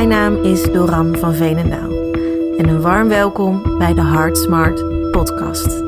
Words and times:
Mijn 0.00 0.12
naam 0.12 0.44
is 0.44 0.62
Doran 0.62 1.16
van 1.16 1.34
Veenendaal 1.34 1.90
en 2.56 2.68
een 2.68 2.80
warm 2.80 3.08
welkom 3.08 3.78
bij 3.78 3.94
de 3.94 4.02
Heart 4.02 4.38
Smart 4.38 5.10
podcast. 5.10 5.82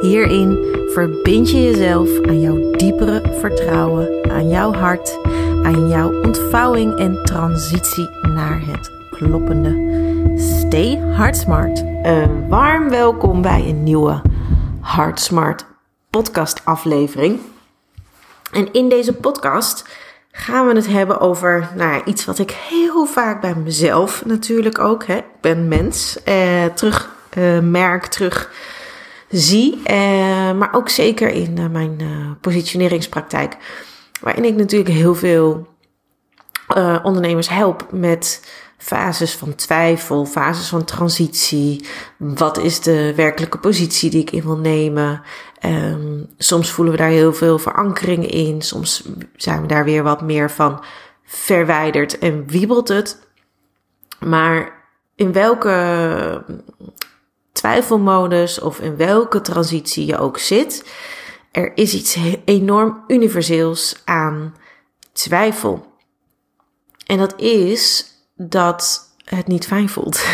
Hierin 0.00 0.58
verbind 0.88 1.50
je 1.50 1.62
jezelf 1.62 2.20
aan 2.22 2.40
jouw 2.40 2.70
diepere 2.70 3.36
vertrouwen, 3.40 4.30
aan 4.30 4.48
jouw 4.48 4.72
hart, 4.72 5.18
aan 5.62 5.88
jouw 5.88 6.22
ontvouwing 6.22 6.98
en 6.98 7.24
transitie 7.24 8.08
naar 8.22 8.60
het 8.66 8.90
kloppende. 9.10 9.70
Stay 10.36 10.96
Heart 10.96 11.36
Smart. 11.36 11.78
Een 12.02 12.48
warm 12.48 12.88
welkom 12.88 13.42
bij 13.42 13.68
een 13.68 13.82
nieuwe 13.82 14.22
Heart 14.82 15.20
Smart 15.20 15.66
podcast 16.10 16.64
aflevering. 16.64 17.40
En 18.52 18.72
in 18.72 18.88
deze 18.88 19.12
podcast 19.12 19.88
gaan 20.32 20.66
we 20.66 20.74
het 20.74 20.86
hebben 20.86 21.20
over 21.20 21.70
nou, 21.76 22.02
iets 22.04 22.24
wat 22.24 22.38
ik 22.38 22.50
heel 22.50 23.06
vaak 23.06 23.40
bij 23.40 23.54
mezelf 23.54 24.24
natuurlijk 24.24 24.78
ook, 24.78 25.06
hè, 25.06 25.16
ik 25.16 25.40
ben 25.40 25.68
mens, 25.68 26.22
eh, 26.22 26.64
terug 26.64 27.10
eh, 27.30 27.58
merk, 27.58 28.06
terug 28.06 28.50
zie, 29.30 29.80
eh, 29.84 30.52
maar 30.52 30.68
ook 30.72 30.88
zeker 30.88 31.28
in 31.28 31.58
uh, 31.58 31.66
mijn 31.66 31.98
uh, 32.00 32.30
positioneringspraktijk, 32.40 33.56
waarin 34.20 34.44
ik 34.44 34.56
natuurlijk 34.56 34.90
heel 34.90 35.14
veel 35.14 35.66
uh, 36.76 36.98
ondernemers 37.02 37.48
help 37.48 37.86
met 37.92 38.42
fases 38.78 39.34
van 39.34 39.54
twijfel, 39.54 40.26
fases 40.26 40.68
van 40.68 40.84
transitie. 40.84 41.86
Wat 42.16 42.58
is 42.58 42.80
de 42.80 43.12
werkelijke 43.16 43.58
positie 43.58 44.10
die 44.10 44.20
ik 44.20 44.30
in 44.30 44.42
wil 44.42 44.56
nemen? 44.56 45.22
Um, 45.64 46.26
soms 46.38 46.70
voelen 46.70 46.94
we 46.94 47.00
daar 47.00 47.10
heel 47.10 47.34
veel 47.34 47.58
verankering 47.58 48.30
in. 48.30 48.62
Soms 48.62 49.02
zijn 49.36 49.60
we 49.60 49.66
daar 49.66 49.84
weer 49.84 50.02
wat 50.02 50.22
meer 50.22 50.50
van 50.50 50.84
verwijderd 51.24 52.18
en 52.18 52.46
wiebelt 52.46 52.88
het. 52.88 53.28
Maar 54.18 54.72
in 55.14 55.32
welke 55.32 56.44
twijfelmodus 57.52 58.60
of 58.60 58.80
in 58.80 58.96
welke 58.96 59.40
transitie 59.40 60.06
je 60.06 60.18
ook 60.18 60.38
zit, 60.38 60.84
er 61.50 61.72
is 61.74 61.94
iets 61.94 62.18
enorm 62.44 63.04
universeels 63.06 64.02
aan 64.04 64.54
twijfel. 65.12 65.86
En 67.06 67.18
dat 67.18 67.40
is 67.40 68.06
dat 68.36 69.08
het 69.24 69.46
niet 69.46 69.66
fijn 69.66 69.88
voelt. 69.88 70.24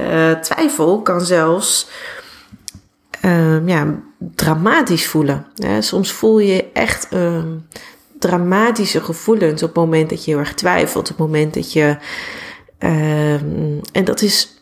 uh, 0.00 0.32
twijfel 0.48 1.02
kan 1.02 1.20
zelfs 1.20 1.88
uh, 3.24 3.66
ja, 3.68 4.02
dramatisch 4.18 5.06
voelen. 5.06 5.46
soms 5.78 6.12
voel 6.12 6.38
je 6.38 6.70
echt 6.72 7.12
uh, 7.12 7.44
dramatische 8.18 9.00
gevoelens 9.00 9.62
op 9.62 9.68
het 9.68 9.76
moment 9.76 10.10
dat 10.10 10.24
je 10.24 10.30
heel 10.30 10.40
erg 10.40 10.54
twijfelt. 10.54 11.10
Op 11.10 11.18
het 11.18 11.26
moment 11.26 11.54
dat 11.54 11.72
je. 11.72 11.96
Ehm, 12.78 13.78
en 13.92 14.04
dat 14.04 14.22
is, 14.22 14.54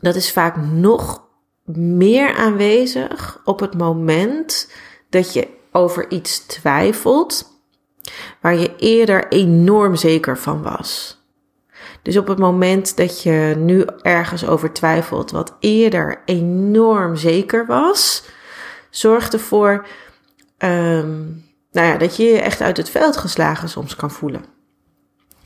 dat 0.00 0.14
is 0.14 0.32
vaak 0.32 0.56
nog 0.56 1.22
meer 1.74 2.34
aanwezig 2.34 3.40
op 3.44 3.60
het 3.60 3.74
moment 3.74 4.72
dat 5.08 5.32
je 5.32 5.48
over 5.72 6.10
iets 6.10 6.38
twijfelt 6.38 7.48
waar 8.40 8.56
je 8.56 8.76
eerder 8.76 9.28
enorm 9.28 9.96
zeker 9.96 10.38
van 10.38 10.62
was. 10.62 11.19
Dus 12.02 12.16
op 12.16 12.26
het 12.26 12.38
moment 12.38 12.96
dat 12.96 13.22
je 13.22 13.54
nu 13.58 13.84
ergens 14.02 14.46
over 14.46 14.72
twijfelt, 14.72 15.30
wat 15.30 15.56
eerder 15.60 16.22
enorm 16.24 17.16
zeker 17.16 17.66
was, 17.66 18.24
zorg 18.90 19.28
ervoor 19.28 19.86
um, 20.58 21.44
nou 21.72 21.86
ja, 21.86 21.96
dat 21.96 22.16
je 22.16 22.24
je 22.24 22.40
echt 22.40 22.60
uit 22.60 22.76
het 22.76 22.90
veld 22.90 23.16
geslagen 23.16 23.68
soms 23.68 23.96
kan 23.96 24.10
voelen. 24.10 24.44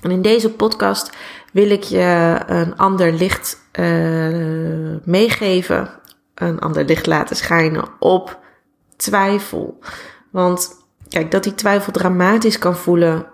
En 0.00 0.10
in 0.10 0.22
deze 0.22 0.50
podcast 0.50 1.16
wil 1.52 1.70
ik 1.70 1.82
je 1.82 2.40
een 2.46 2.76
ander 2.76 3.12
licht 3.12 3.58
uh, 3.80 4.96
meegeven, 5.04 5.88
een 6.34 6.60
ander 6.60 6.84
licht 6.84 7.06
laten 7.06 7.36
schijnen 7.36 7.84
op 7.98 8.38
twijfel. 8.96 9.78
Want 10.30 10.82
Kijk, 11.14 11.30
dat 11.30 11.42
die 11.42 11.54
twijfel 11.54 11.92
dramatisch 11.92 12.58
kan 12.58 12.76
voelen, 12.76 13.26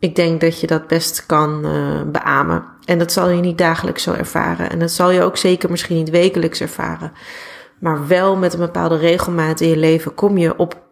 ik 0.00 0.16
denk 0.16 0.40
dat 0.40 0.60
je 0.60 0.66
dat 0.66 0.86
best 0.86 1.26
kan 1.26 1.66
uh, 1.66 2.02
beamen. 2.02 2.64
En 2.84 2.98
dat 2.98 3.12
zal 3.12 3.28
je 3.28 3.40
niet 3.40 3.58
dagelijks 3.58 4.02
zo 4.02 4.12
ervaren. 4.12 4.70
En 4.70 4.78
dat 4.78 4.90
zal 4.90 5.10
je 5.10 5.22
ook 5.22 5.36
zeker 5.36 5.70
misschien 5.70 5.96
niet 5.96 6.10
wekelijks 6.10 6.60
ervaren. 6.60 7.12
Maar 7.78 8.06
wel 8.06 8.36
met 8.36 8.52
een 8.52 8.58
bepaalde 8.58 8.96
regelmaat 8.96 9.60
in 9.60 9.68
je 9.68 9.76
leven 9.76 10.14
kom 10.14 10.38
je 10.38 10.58
op 10.58 10.82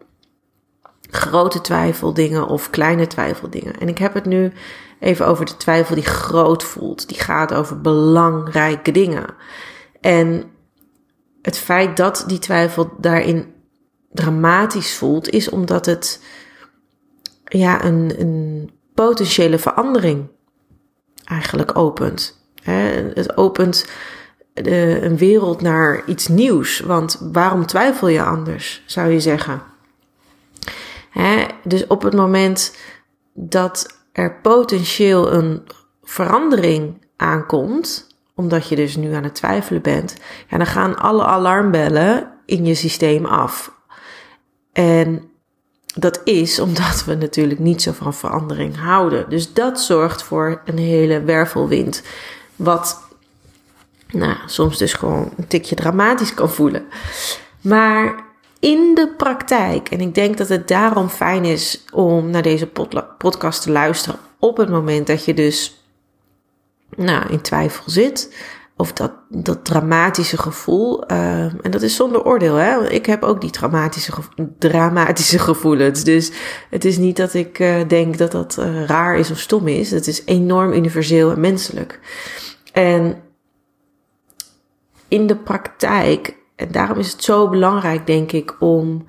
grote 1.09 1.61
twijfeldingen 1.61 2.47
of 2.47 2.69
kleine 2.69 3.07
twijfeldingen. 3.07 3.79
En 3.79 3.87
ik 3.87 3.97
heb 3.97 4.13
het 4.13 4.25
nu 4.25 4.51
even 4.99 5.27
over 5.27 5.45
de 5.45 5.57
twijfel 5.57 5.95
die 5.95 6.03
groot 6.03 6.63
voelt. 6.63 7.07
Die 7.07 7.19
gaat 7.19 7.53
over 7.53 7.81
belangrijke 7.81 8.91
dingen. 8.91 9.25
En 10.01 10.43
het 11.41 11.57
feit 11.57 11.97
dat 11.97 12.23
die 12.27 12.39
twijfel 12.39 12.91
daarin 12.97 13.53
dramatisch 14.11 14.95
voelt, 14.95 15.29
is 15.29 15.49
omdat 15.49 15.85
het 15.85 16.23
ja, 17.43 17.83
een, 17.83 18.13
een 18.19 18.71
potentiële 19.05 19.59
verandering 19.59 20.27
eigenlijk 21.25 21.77
opent. 21.77 22.43
Het 23.13 23.37
opent 23.37 23.89
de, 24.53 24.99
een 25.01 25.17
wereld 25.17 25.61
naar 25.61 26.05
iets 26.05 26.27
nieuws. 26.27 26.79
Want 26.79 27.19
waarom 27.31 27.65
twijfel 27.65 28.07
je 28.07 28.23
anders, 28.23 28.83
zou 28.85 29.11
je 29.11 29.19
zeggen? 29.19 29.61
Dus 31.63 31.87
op 31.87 32.01
het 32.01 32.13
moment 32.13 32.77
dat 33.33 33.99
er 34.11 34.39
potentieel 34.41 35.33
een 35.33 35.63
verandering 36.03 37.05
aankomt, 37.15 38.07
omdat 38.35 38.69
je 38.69 38.75
dus 38.75 38.95
nu 38.95 39.13
aan 39.13 39.23
het 39.23 39.35
twijfelen 39.35 39.81
bent, 39.81 40.15
dan 40.49 40.65
gaan 40.65 40.97
alle 40.97 41.23
alarmbellen 41.23 42.31
in 42.45 42.65
je 42.65 42.75
systeem 42.75 43.25
af. 43.25 43.73
En 44.71 45.28
dat 45.99 46.21
is 46.23 46.59
omdat 46.59 47.05
we 47.05 47.15
natuurlijk 47.15 47.59
niet 47.59 47.81
zo 47.81 47.91
van 47.91 48.13
verandering 48.13 48.77
houden. 48.77 49.29
Dus 49.29 49.53
dat 49.53 49.81
zorgt 49.81 50.23
voor 50.23 50.61
een 50.65 50.77
hele 50.77 51.21
wervelwind. 51.21 52.03
Wat 52.55 53.01
nou, 54.11 54.35
soms 54.45 54.77
dus 54.77 54.93
gewoon 54.93 55.31
een 55.37 55.47
tikje 55.47 55.75
dramatisch 55.75 56.33
kan 56.33 56.49
voelen. 56.49 56.85
Maar 57.61 58.27
in 58.59 58.91
de 58.95 59.13
praktijk, 59.17 59.89
en 59.89 60.01
ik 60.01 60.15
denk 60.15 60.37
dat 60.37 60.49
het 60.49 60.67
daarom 60.67 61.09
fijn 61.09 61.45
is 61.45 61.83
om 61.91 62.29
naar 62.29 62.41
deze 62.41 62.69
podcast 63.17 63.61
te 63.61 63.71
luisteren 63.71 64.19
op 64.39 64.57
het 64.57 64.69
moment 64.69 65.07
dat 65.07 65.25
je 65.25 65.33
dus 65.33 65.83
nou, 66.95 67.29
in 67.29 67.41
twijfel 67.41 67.83
zit, 67.85 68.35
of 68.79 68.93
dat, 68.93 69.11
dat 69.29 69.65
dramatische 69.65 70.37
gevoel. 70.37 71.11
Uh, 71.11 71.43
en 71.43 71.71
dat 71.71 71.81
is 71.81 71.95
zonder 71.95 72.25
oordeel, 72.25 72.55
hè? 72.55 72.89
Ik 72.89 73.05
heb 73.05 73.23
ook 73.23 73.41
die 73.41 73.51
dramatische, 74.57 75.39
gevoelens. 75.49 76.03
Dus 76.03 76.31
het 76.69 76.85
is 76.85 76.97
niet 76.97 77.17
dat 77.17 77.33
ik 77.33 77.59
uh, 77.59 77.87
denk 77.87 78.17
dat 78.17 78.31
dat 78.31 78.57
uh, 78.59 78.85
raar 78.85 79.17
is 79.17 79.31
of 79.31 79.39
stom 79.39 79.67
is. 79.67 79.91
Het 79.91 80.07
is 80.07 80.25
enorm 80.25 80.73
universeel 80.73 81.31
en 81.31 81.39
menselijk. 81.39 81.99
En 82.71 83.21
in 85.07 85.27
de 85.27 85.35
praktijk, 85.35 86.35
en 86.55 86.71
daarom 86.71 86.97
is 86.97 87.11
het 87.11 87.23
zo 87.23 87.49
belangrijk, 87.49 88.07
denk 88.07 88.31
ik, 88.31 88.55
om 88.59 89.05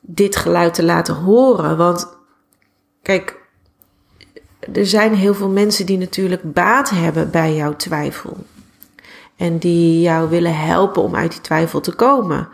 dit 0.00 0.36
geluid 0.36 0.74
te 0.74 0.84
laten 0.84 1.14
horen. 1.14 1.76
Want 1.76 2.18
kijk, 3.02 3.36
er 4.72 4.86
zijn 4.86 5.14
heel 5.14 5.34
veel 5.34 5.50
mensen 5.50 5.86
die 5.86 5.98
natuurlijk 5.98 6.52
baat 6.52 6.90
hebben 6.90 7.30
bij 7.30 7.54
jouw 7.54 7.76
twijfel. 7.76 8.36
En 9.40 9.58
die 9.58 10.00
jou 10.00 10.28
willen 10.28 10.56
helpen 10.56 11.02
om 11.02 11.14
uit 11.16 11.30
die 11.30 11.40
twijfel 11.40 11.80
te 11.80 11.94
komen. 11.94 12.48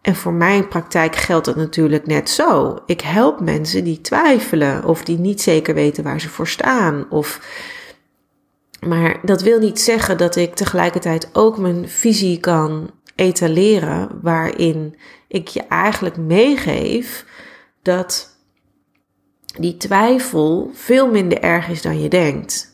En 0.00 0.14
voor 0.14 0.32
mijn 0.32 0.68
praktijk 0.68 1.16
geldt 1.16 1.44
dat 1.44 1.56
natuurlijk 1.56 2.06
net 2.06 2.30
zo. 2.30 2.78
Ik 2.86 3.00
help 3.00 3.40
mensen 3.40 3.84
die 3.84 4.00
twijfelen 4.00 4.84
of 4.84 5.04
die 5.04 5.18
niet 5.18 5.42
zeker 5.42 5.74
weten 5.74 6.04
waar 6.04 6.20
ze 6.20 6.28
voor 6.28 6.48
staan. 6.48 7.06
Of... 7.10 7.40
Maar 8.80 9.18
dat 9.22 9.42
wil 9.42 9.58
niet 9.58 9.80
zeggen 9.80 10.18
dat 10.18 10.36
ik 10.36 10.54
tegelijkertijd 10.54 11.28
ook 11.32 11.58
mijn 11.58 11.88
visie 11.88 12.40
kan 12.40 12.90
etaleren, 13.14 14.08
waarin 14.22 14.96
ik 15.28 15.48
je 15.48 15.62
eigenlijk 15.62 16.16
meegeef 16.16 17.26
dat 17.82 18.38
die 19.58 19.76
twijfel 19.76 20.70
veel 20.72 21.10
minder 21.10 21.40
erg 21.40 21.68
is 21.68 21.82
dan 21.82 22.00
je 22.00 22.08
denkt 22.08 22.73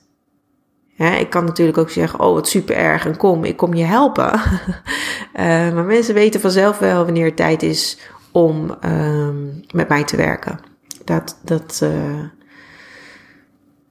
ik 1.08 1.30
kan 1.30 1.44
natuurlijk 1.44 1.78
ook 1.78 1.90
zeggen, 1.90 2.20
oh 2.20 2.34
wat 2.34 2.48
super 2.48 2.76
erg 2.76 3.06
en 3.06 3.16
kom, 3.16 3.44
ik 3.44 3.56
kom 3.56 3.74
je 3.74 3.84
helpen. 3.84 4.32
uh, 4.34 5.72
maar 5.74 5.84
mensen 5.84 6.14
weten 6.14 6.40
vanzelf 6.40 6.78
wel 6.78 7.04
wanneer 7.04 7.24
het 7.24 7.36
tijd 7.36 7.62
is 7.62 7.98
om 8.32 8.76
uh, 8.84 9.28
met 9.70 9.88
mij 9.88 10.04
te 10.04 10.16
werken. 10.16 10.60
Dat, 11.04 11.38
dat, 11.42 11.80
uh, 11.82 12.24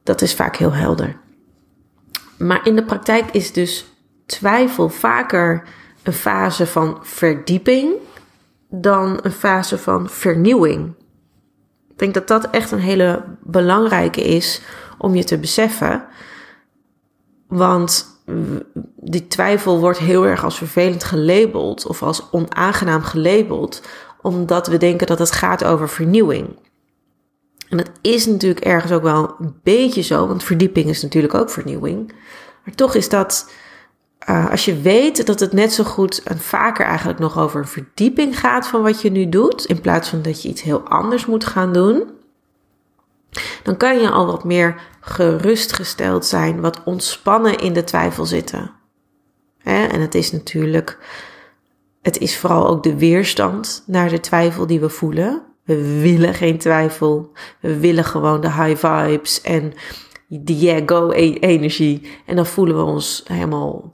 dat 0.04 0.22
is 0.22 0.36
vaak 0.36 0.56
heel 0.56 0.74
helder. 0.74 1.18
Maar 2.38 2.68
in 2.68 2.76
de 2.76 2.84
praktijk 2.84 3.32
is 3.32 3.54
dus 3.54 3.86
twijfel 4.26 4.90
vaker 4.90 5.64
een 6.04 6.14
fase 6.14 6.68
van 6.68 6.98
verdieping 7.02 7.94
dan 8.70 9.20
een 9.22 9.32
fase 9.32 9.78
van 9.78 10.10
vernieuwing. 10.10 10.94
Ik 11.90 12.00
denk 12.00 12.14
dat 12.14 12.28
dat 12.28 12.50
echt 12.50 12.72
een 12.72 12.80
hele 12.80 13.24
belangrijke 13.44 14.22
is 14.22 14.62
om 14.98 15.16
je 15.16 15.24
te 15.24 15.38
beseffen. 15.38 16.04
Want 17.50 18.20
die 18.96 19.28
twijfel 19.28 19.80
wordt 19.80 19.98
heel 19.98 20.26
erg 20.26 20.44
als 20.44 20.58
vervelend 20.58 21.04
gelabeld 21.04 21.88
of 21.88 22.04
als 22.04 22.28
onaangenaam 22.32 23.02
gelabeld, 23.02 23.82
omdat 24.22 24.68
we 24.68 24.78
denken 24.78 25.08
dat 25.08 25.20
het 25.20 25.32
gaat 25.32 25.64
over 25.64 25.90
vernieuwing. 25.90 26.48
En 27.70 27.78
dat 27.78 27.90
is 28.02 28.26
natuurlijk 28.26 28.66
ergens 28.66 28.92
ook 28.92 29.02
wel 29.02 29.36
een 29.40 29.56
beetje 29.64 30.02
zo, 30.02 30.28
want 30.28 30.44
verdieping 30.44 30.90
is 30.90 31.02
natuurlijk 31.02 31.34
ook 31.34 31.50
vernieuwing. 31.50 32.14
Maar 32.66 32.76
toch 32.76 32.96
is 32.96 33.10
dat, 33.10 33.52
uh, 34.30 34.50
als 34.50 34.66
je 34.66 34.82
weet 34.82 35.26
dat 35.26 35.40
het 35.40 35.54
net 35.54 35.74
zo 35.74 35.84
goed 35.84 36.24
en 36.24 36.40
vaker 36.40 36.86
eigenlijk 36.86 37.20
nog 37.20 37.40
over 37.40 37.60
een 37.60 37.68
verdieping 37.68 38.40
gaat 38.40 38.68
van 38.68 38.82
wat 38.82 39.02
je 39.02 39.12
nu 39.12 39.30
doet, 39.30 39.66
in 39.66 39.82
plaats 39.82 40.10
van 40.10 40.22
dat 40.22 40.42
je 40.42 40.50
iets 40.50 40.62
heel 40.62 40.82
anders 40.82 41.26
moet 41.26 41.46
gaan 41.46 41.74
doen, 41.74 42.04
dan 43.64 43.78
kan 43.78 44.00
je 44.00 44.10
al 44.10 44.26
wat 44.26 44.44
meer 44.44 44.82
gerustgesteld 45.02 46.26
zijn, 46.26 46.62
wat 46.62 46.84
ontspannen 46.84 47.58
in 47.58 47.74
de 47.74 47.84
twijfel 47.84 48.26
zitten. 48.26 48.72
En 49.64 50.02
het 50.02 50.16
is 50.16 50.32
natuurlijk, 50.32 50.98
het 52.02 52.18
is 52.18 52.38
vooral 52.38 52.68
ook 52.68 52.84
de 52.84 52.98
weerstand 52.98 53.84
naar 53.86 54.10
de 54.10 54.20
twijfel 54.20 54.68
die 54.68 54.80
we 54.80 54.90
voelen. 54.90 55.44
We 55.64 56.02
willen 56.02 56.34
geen 56.34 56.58
twijfel. 56.58 57.32
We 57.62 57.80
willen 57.80 58.04
gewoon 58.04 58.42
de 58.42 58.52
high 58.52 58.86
vibes 58.86 59.42
en 59.42 59.74
de 60.28 60.58
yeah 60.58 60.82
go 60.86 61.12
e- 61.12 61.38
energie. 61.40 62.20
En 62.26 62.36
dan 62.36 62.46
voelen 62.46 62.76
we 62.76 62.84
ons 62.84 63.24
helemaal 63.26 63.94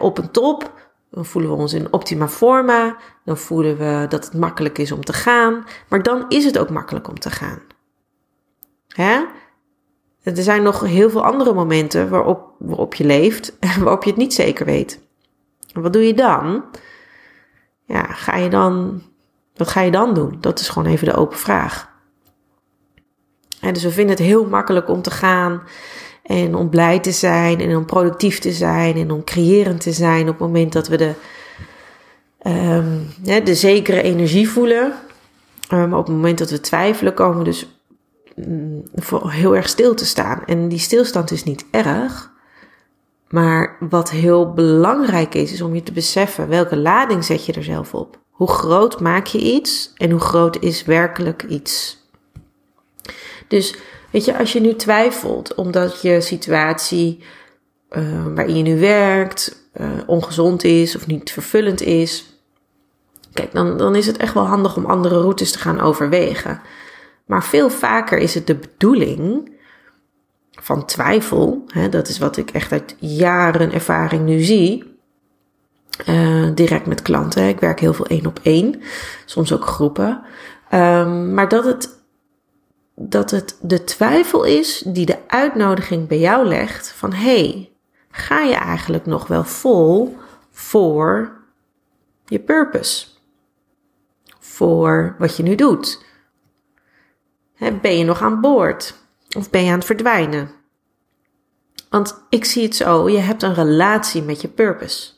op 0.00 0.18
een 0.18 0.30
top. 0.30 0.84
Dan 1.10 1.24
voelen 1.24 1.50
we 1.50 1.56
ons 1.56 1.72
in 1.72 1.92
optima 1.92 2.28
forma. 2.28 2.96
Dan 3.24 3.36
voelen 3.36 3.76
we 3.76 4.06
dat 4.08 4.24
het 4.24 4.34
makkelijk 4.34 4.78
is 4.78 4.92
om 4.92 5.04
te 5.04 5.12
gaan. 5.12 5.64
Maar 5.88 6.02
dan 6.02 6.24
is 6.28 6.44
het 6.44 6.58
ook 6.58 6.70
makkelijk 6.70 7.08
om 7.08 7.18
te 7.18 7.30
gaan. 7.30 7.58
Hè? 8.96 9.24
Er 10.22 10.42
zijn 10.42 10.62
nog 10.62 10.80
heel 10.80 11.10
veel 11.10 11.24
andere 11.24 11.54
momenten 11.54 12.08
waarop, 12.08 12.54
waarop 12.58 12.94
je 12.94 13.04
leeft 13.04 13.58
en 13.58 13.80
waarop 13.84 14.04
je 14.04 14.10
het 14.10 14.18
niet 14.18 14.34
zeker 14.34 14.66
weet. 14.66 15.00
wat 15.72 15.92
doe 15.92 16.06
je 16.06 16.14
dan? 16.14 16.64
Ja, 17.84 18.02
ga 18.02 18.36
je 18.36 18.48
dan, 18.48 19.02
wat 19.56 19.68
ga 19.68 19.80
je 19.80 19.90
dan 19.90 20.14
doen? 20.14 20.36
Dat 20.40 20.60
is 20.60 20.68
gewoon 20.68 20.92
even 20.92 21.06
de 21.06 21.14
open 21.14 21.38
vraag. 21.38 21.94
Dus 23.72 23.82
we 23.82 23.90
vinden 23.90 24.16
het 24.16 24.24
heel 24.24 24.46
makkelijk 24.46 24.88
om 24.88 25.02
te 25.02 25.10
gaan 25.10 25.62
en 26.22 26.54
om 26.54 26.68
blij 26.68 27.00
te 27.00 27.12
zijn 27.12 27.60
en 27.60 27.76
om 27.76 27.84
productief 27.84 28.38
te 28.38 28.52
zijn 28.52 28.96
en 28.96 29.10
om 29.10 29.24
creërend 29.24 29.80
te 29.80 29.92
zijn 29.92 30.22
op 30.22 30.38
het 30.38 30.38
moment 30.38 30.72
dat 30.72 30.88
we 30.88 30.96
de, 30.96 31.12
um, 32.46 33.44
de 33.44 33.54
zekere 33.54 34.02
energie 34.02 34.48
voelen. 34.48 34.92
Maar 35.70 35.92
op 35.92 36.06
het 36.06 36.14
moment 36.14 36.38
dat 36.38 36.50
we 36.50 36.60
twijfelen, 36.60 37.14
komen 37.14 37.44
dus 37.44 37.75
voor 38.94 39.30
heel 39.30 39.56
erg 39.56 39.68
stil 39.68 39.94
te 39.94 40.06
staan. 40.06 40.44
En 40.46 40.68
die 40.68 40.78
stilstand 40.78 41.30
is 41.30 41.44
niet 41.44 41.64
erg. 41.70 42.34
Maar 43.28 43.76
wat 43.80 44.10
heel 44.10 44.52
belangrijk 44.52 45.34
is, 45.34 45.52
is 45.52 45.60
om 45.60 45.74
je 45.74 45.82
te 45.82 45.92
beseffen 45.92 46.48
welke 46.48 46.76
lading 46.76 47.24
zet 47.24 47.46
je 47.46 47.52
er 47.52 47.64
zelf 47.64 47.94
op. 47.94 48.18
Hoe 48.30 48.48
groot 48.48 49.00
maak 49.00 49.26
je 49.26 49.38
iets 49.38 49.92
en 49.96 50.10
hoe 50.10 50.20
groot 50.20 50.62
is 50.62 50.84
werkelijk 50.84 51.42
iets. 51.42 52.04
Dus 53.48 53.76
weet 54.10 54.24
je, 54.24 54.38
als 54.38 54.52
je 54.52 54.60
nu 54.60 54.74
twijfelt 54.74 55.54
omdat 55.54 56.00
je 56.00 56.20
situatie 56.20 57.24
uh, 57.90 58.26
waarin 58.34 58.56
je 58.56 58.62
nu 58.62 58.80
werkt 58.80 59.68
uh, 59.80 59.88
ongezond 60.06 60.64
is 60.64 60.96
of 60.96 61.06
niet 61.06 61.32
vervullend 61.32 61.80
is, 61.80 62.40
kijk, 63.32 63.52
dan, 63.52 63.76
dan 63.76 63.94
is 63.94 64.06
het 64.06 64.16
echt 64.16 64.34
wel 64.34 64.46
handig 64.46 64.76
om 64.76 64.86
andere 64.86 65.20
routes 65.20 65.52
te 65.52 65.58
gaan 65.58 65.80
overwegen. 65.80 66.60
Maar 67.26 67.44
veel 67.44 67.70
vaker 67.70 68.18
is 68.18 68.34
het 68.34 68.46
de 68.46 68.54
bedoeling 68.54 69.54
van 70.50 70.84
twijfel, 70.84 71.64
hè, 71.66 71.88
dat 71.88 72.08
is 72.08 72.18
wat 72.18 72.36
ik 72.36 72.50
echt 72.50 72.72
uit 72.72 72.96
jaren 72.98 73.72
ervaring 73.72 74.24
nu 74.24 74.40
zie, 74.40 74.98
uh, 76.08 76.50
direct 76.54 76.86
met 76.86 77.02
klanten. 77.02 77.48
Ik 77.48 77.60
werk 77.60 77.80
heel 77.80 77.94
veel 77.94 78.06
één 78.06 78.26
op 78.26 78.40
één, 78.42 78.82
soms 79.24 79.52
ook 79.52 79.66
groepen. 79.66 80.22
Um, 80.72 81.34
maar 81.34 81.48
dat 81.48 81.64
het, 81.64 81.98
dat 82.94 83.30
het 83.30 83.58
de 83.60 83.84
twijfel 83.84 84.44
is 84.44 84.82
die 84.86 85.06
de 85.06 85.18
uitnodiging 85.26 86.08
bij 86.08 86.18
jou 86.18 86.46
legt 86.46 86.92
van 86.92 87.12
hey, 87.12 87.70
ga 88.10 88.40
je 88.40 88.54
eigenlijk 88.54 89.06
nog 89.06 89.26
wel 89.26 89.44
vol 89.44 90.16
voor 90.50 91.32
je 92.26 92.38
purpose? 92.38 93.06
Voor 94.38 95.14
wat 95.18 95.36
je 95.36 95.42
nu 95.42 95.54
doet? 95.54 96.04
Ben 97.58 97.98
je 97.98 98.04
nog 98.04 98.22
aan 98.22 98.40
boord? 98.40 98.94
Of 99.36 99.50
ben 99.50 99.64
je 99.64 99.70
aan 99.70 99.78
het 99.78 99.86
verdwijnen? 99.86 100.50
Want 101.90 102.22
ik 102.28 102.44
zie 102.44 102.62
het 102.62 102.76
zo, 102.76 103.08
je 103.08 103.18
hebt 103.18 103.42
een 103.42 103.54
relatie 103.54 104.22
met 104.22 104.40
je 104.40 104.48
purpose. 104.48 105.14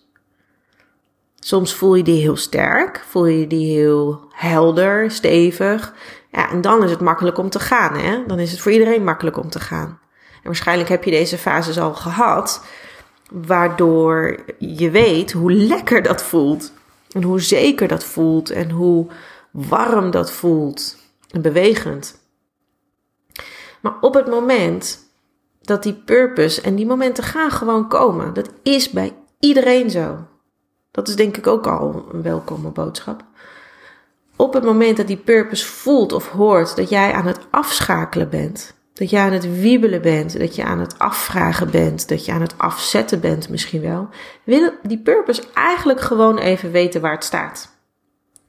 Soms 1.34 1.74
voel 1.74 1.94
je 1.94 2.02
die 2.02 2.20
heel 2.20 2.36
sterk, 2.36 3.04
voel 3.08 3.26
je 3.26 3.46
die 3.46 3.76
heel 3.76 4.20
helder, 4.30 5.10
stevig. 5.10 5.94
Ja, 6.32 6.50
en 6.50 6.60
dan 6.60 6.84
is 6.84 6.90
het 6.90 7.00
makkelijk 7.00 7.38
om 7.38 7.50
te 7.50 7.60
gaan. 7.60 7.94
Hè? 7.94 8.26
Dan 8.26 8.38
is 8.38 8.50
het 8.50 8.60
voor 8.60 8.72
iedereen 8.72 9.04
makkelijk 9.04 9.36
om 9.36 9.50
te 9.50 9.60
gaan. 9.60 9.98
En 10.34 10.44
waarschijnlijk 10.44 10.88
heb 10.88 11.04
je 11.04 11.10
deze 11.10 11.38
fases 11.38 11.78
al 11.78 11.94
gehad, 11.94 12.64
waardoor 13.30 14.38
je 14.58 14.90
weet 14.90 15.32
hoe 15.32 15.52
lekker 15.52 16.02
dat 16.02 16.22
voelt. 16.22 16.72
En 17.12 17.22
hoe 17.22 17.40
zeker 17.40 17.88
dat 17.88 18.04
voelt 18.04 18.50
en 18.50 18.70
hoe 18.70 19.06
warm 19.50 20.10
dat 20.10 20.32
voelt 20.32 20.96
en 21.30 21.42
bewegend. 21.42 22.27
Maar 23.88 23.96
op 24.00 24.14
het 24.14 24.26
moment 24.26 24.98
dat 25.60 25.82
die 25.82 25.94
purpose 25.94 26.60
en 26.60 26.74
die 26.74 26.86
momenten 26.86 27.24
gaan 27.24 27.50
gewoon 27.50 27.88
komen, 27.88 28.34
dat 28.34 28.50
is 28.62 28.90
bij 28.90 29.16
iedereen 29.38 29.90
zo. 29.90 30.16
Dat 30.90 31.08
is 31.08 31.16
denk 31.16 31.36
ik 31.36 31.46
ook 31.46 31.66
al 31.66 32.06
een 32.12 32.22
welkome 32.22 32.70
boodschap. 32.70 33.24
Op 34.36 34.52
het 34.52 34.64
moment 34.64 34.96
dat 34.96 35.06
die 35.06 35.16
purpose 35.16 35.66
voelt 35.66 36.12
of 36.12 36.28
hoort 36.28 36.76
dat 36.76 36.88
jij 36.88 37.12
aan 37.12 37.26
het 37.26 37.38
afschakelen 37.50 38.28
bent, 38.30 38.74
dat 38.92 39.10
jij 39.10 39.22
aan 39.22 39.32
het 39.32 39.60
wiebelen 39.60 40.02
bent, 40.02 40.38
dat 40.38 40.54
je 40.54 40.64
aan 40.64 40.80
het 40.80 40.98
afvragen 40.98 41.70
bent, 41.70 42.08
dat 42.08 42.24
je 42.24 42.32
aan 42.32 42.40
het 42.40 42.58
afzetten 42.58 43.20
bent 43.20 43.48
misschien 43.48 43.80
wel, 43.80 44.08
wil 44.44 44.70
die 44.82 45.02
purpose 45.02 45.42
eigenlijk 45.54 46.00
gewoon 46.00 46.38
even 46.38 46.70
weten 46.70 47.00
waar 47.00 47.14
het 47.14 47.24
staat. 47.24 47.76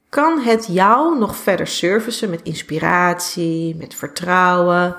Kan 0.10 0.40
het 0.40 0.68
jou 0.72 1.20
nog 1.20 1.36
verder 1.36 1.68
servicen 1.68 2.30
met 2.30 2.42
inspiratie, 2.44 3.76
met 3.76 3.96
vertrouwen, 3.96 4.96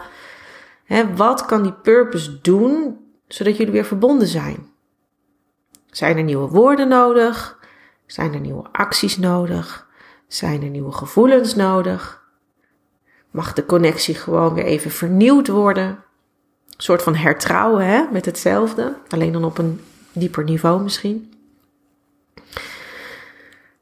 wat 1.17 1.47
kan 1.47 1.63
die 1.63 1.73
purpose 1.73 2.41
doen 2.41 2.99
zodat 3.29 3.57
jullie 3.57 3.73
weer 3.73 3.85
verbonden 3.85 4.29
zijn? 4.29 4.69
Zijn 5.91 6.17
er 6.17 6.23
nieuwe 6.23 6.49
woorden 6.49 6.89
nodig? 6.89 7.59
Zijn 8.07 8.35
er 8.35 8.41
nieuwe 8.41 8.69
acties 8.73 9.19
nodig? 9.19 9.89
Zijn 10.29 10.63
er 10.63 10.69
nieuwe 10.69 10.93
gevoelens 10.93 11.55
nodig? 11.55 12.23
Mag 13.31 13.53
de 13.53 13.67
connectie 13.67 14.15
gewoon 14.15 14.55
weer 14.55 14.65
even 14.65 14.91
vernieuwd 14.91 15.49
worden? 15.49 15.87
Een 15.87 16.87
soort 16.87 17.03
van 17.03 17.15
hertrouwen 17.15 17.87
hè, 17.87 18.05
met 18.13 18.25
hetzelfde, 18.25 18.97
alleen 19.09 19.33
dan 19.33 19.45
op 19.45 19.59
een 19.59 19.81
dieper 20.13 20.45
niveau 20.45 20.83
misschien. 20.83 21.33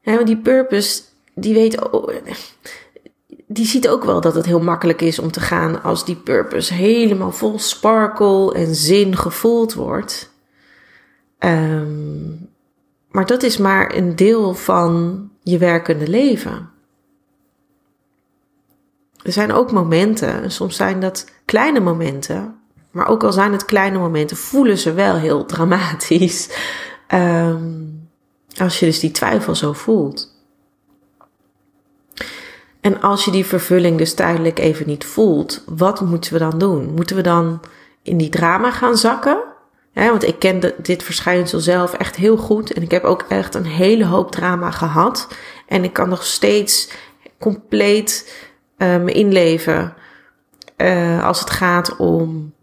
Ja, 0.01 0.23
die 0.23 0.37
purpose, 0.37 1.01
die 1.33 1.53
weet, 1.53 1.77
die 3.51 3.65
ziet 3.65 3.87
ook 3.87 4.03
wel 4.03 4.21
dat 4.21 4.35
het 4.35 4.45
heel 4.45 4.59
makkelijk 4.59 5.01
is 5.01 5.19
om 5.19 5.31
te 5.31 5.39
gaan 5.39 5.83
als 5.83 6.05
die 6.05 6.15
purpose 6.15 6.73
helemaal 6.73 7.31
vol 7.31 7.59
sparkle 7.59 8.53
en 8.53 8.75
zin 8.75 9.17
gevoeld 9.17 9.73
wordt. 9.73 10.31
Um, 11.39 12.49
maar 13.11 13.25
dat 13.25 13.43
is 13.43 13.57
maar 13.57 13.95
een 13.95 14.15
deel 14.15 14.53
van 14.53 15.21
je 15.43 15.57
werkende 15.57 16.07
leven. 16.07 16.69
Er 19.23 19.31
zijn 19.31 19.51
ook 19.51 19.71
momenten, 19.71 20.51
soms 20.51 20.75
zijn 20.75 20.99
dat 20.99 21.31
kleine 21.45 21.79
momenten, 21.79 22.59
maar 22.91 23.07
ook 23.07 23.23
al 23.23 23.31
zijn 23.31 23.51
het 23.51 23.65
kleine 23.65 23.97
momenten, 23.97 24.37
voelen 24.37 24.77
ze 24.77 24.93
wel 24.93 25.15
heel 25.15 25.45
dramatisch. 25.45 26.49
Um, 27.13 28.09
als 28.57 28.79
je 28.79 28.85
dus 28.85 28.99
die 28.99 29.11
twijfel 29.11 29.55
zo 29.55 29.73
voelt. 29.73 30.38
En 32.81 33.01
als 33.01 33.25
je 33.25 33.31
die 33.31 33.45
vervulling 33.45 33.97
dus 33.97 34.13
tijdelijk 34.13 34.59
even 34.59 34.87
niet 34.87 35.05
voelt, 35.05 35.63
wat 35.65 36.01
moeten 36.01 36.33
we 36.33 36.39
dan 36.39 36.57
doen? 36.57 36.93
Moeten 36.93 37.15
we 37.15 37.21
dan 37.21 37.61
in 38.03 38.17
die 38.17 38.29
drama 38.29 38.71
gaan 38.71 38.97
zakken? 38.97 39.47
want 39.93 40.23
ik 40.23 40.39
ken 40.39 40.73
dit 40.77 41.03
verschijnsel 41.03 41.59
zelf 41.59 41.93
echt 41.93 42.15
heel 42.15 42.37
goed. 42.37 42.73
En 42.73 42.81
ik 42.81 42.91
heb 42.91 43.03
ook 43.03 43.25
echt 43.29 43.55
een 43.55 43.65
hele 43.65 44.05
hoop 44.05 44.31
drama 44.31 44.71
gehad. 44.71 45.27
En 45.67 45.83
ik 45.83 45.93
kan 45.93 46.09
nog 46.09 46.23
steeds 46.23 46.91
compleet 47.39 48.43
uh, 48.77 48.97
me 48.97 49.11
inleven 49.11 49.93
uh, 50.77 51.25
als 51.25 51.39
het 51.39 51.49
gaat 51.49 51.95
om 51.95 52.53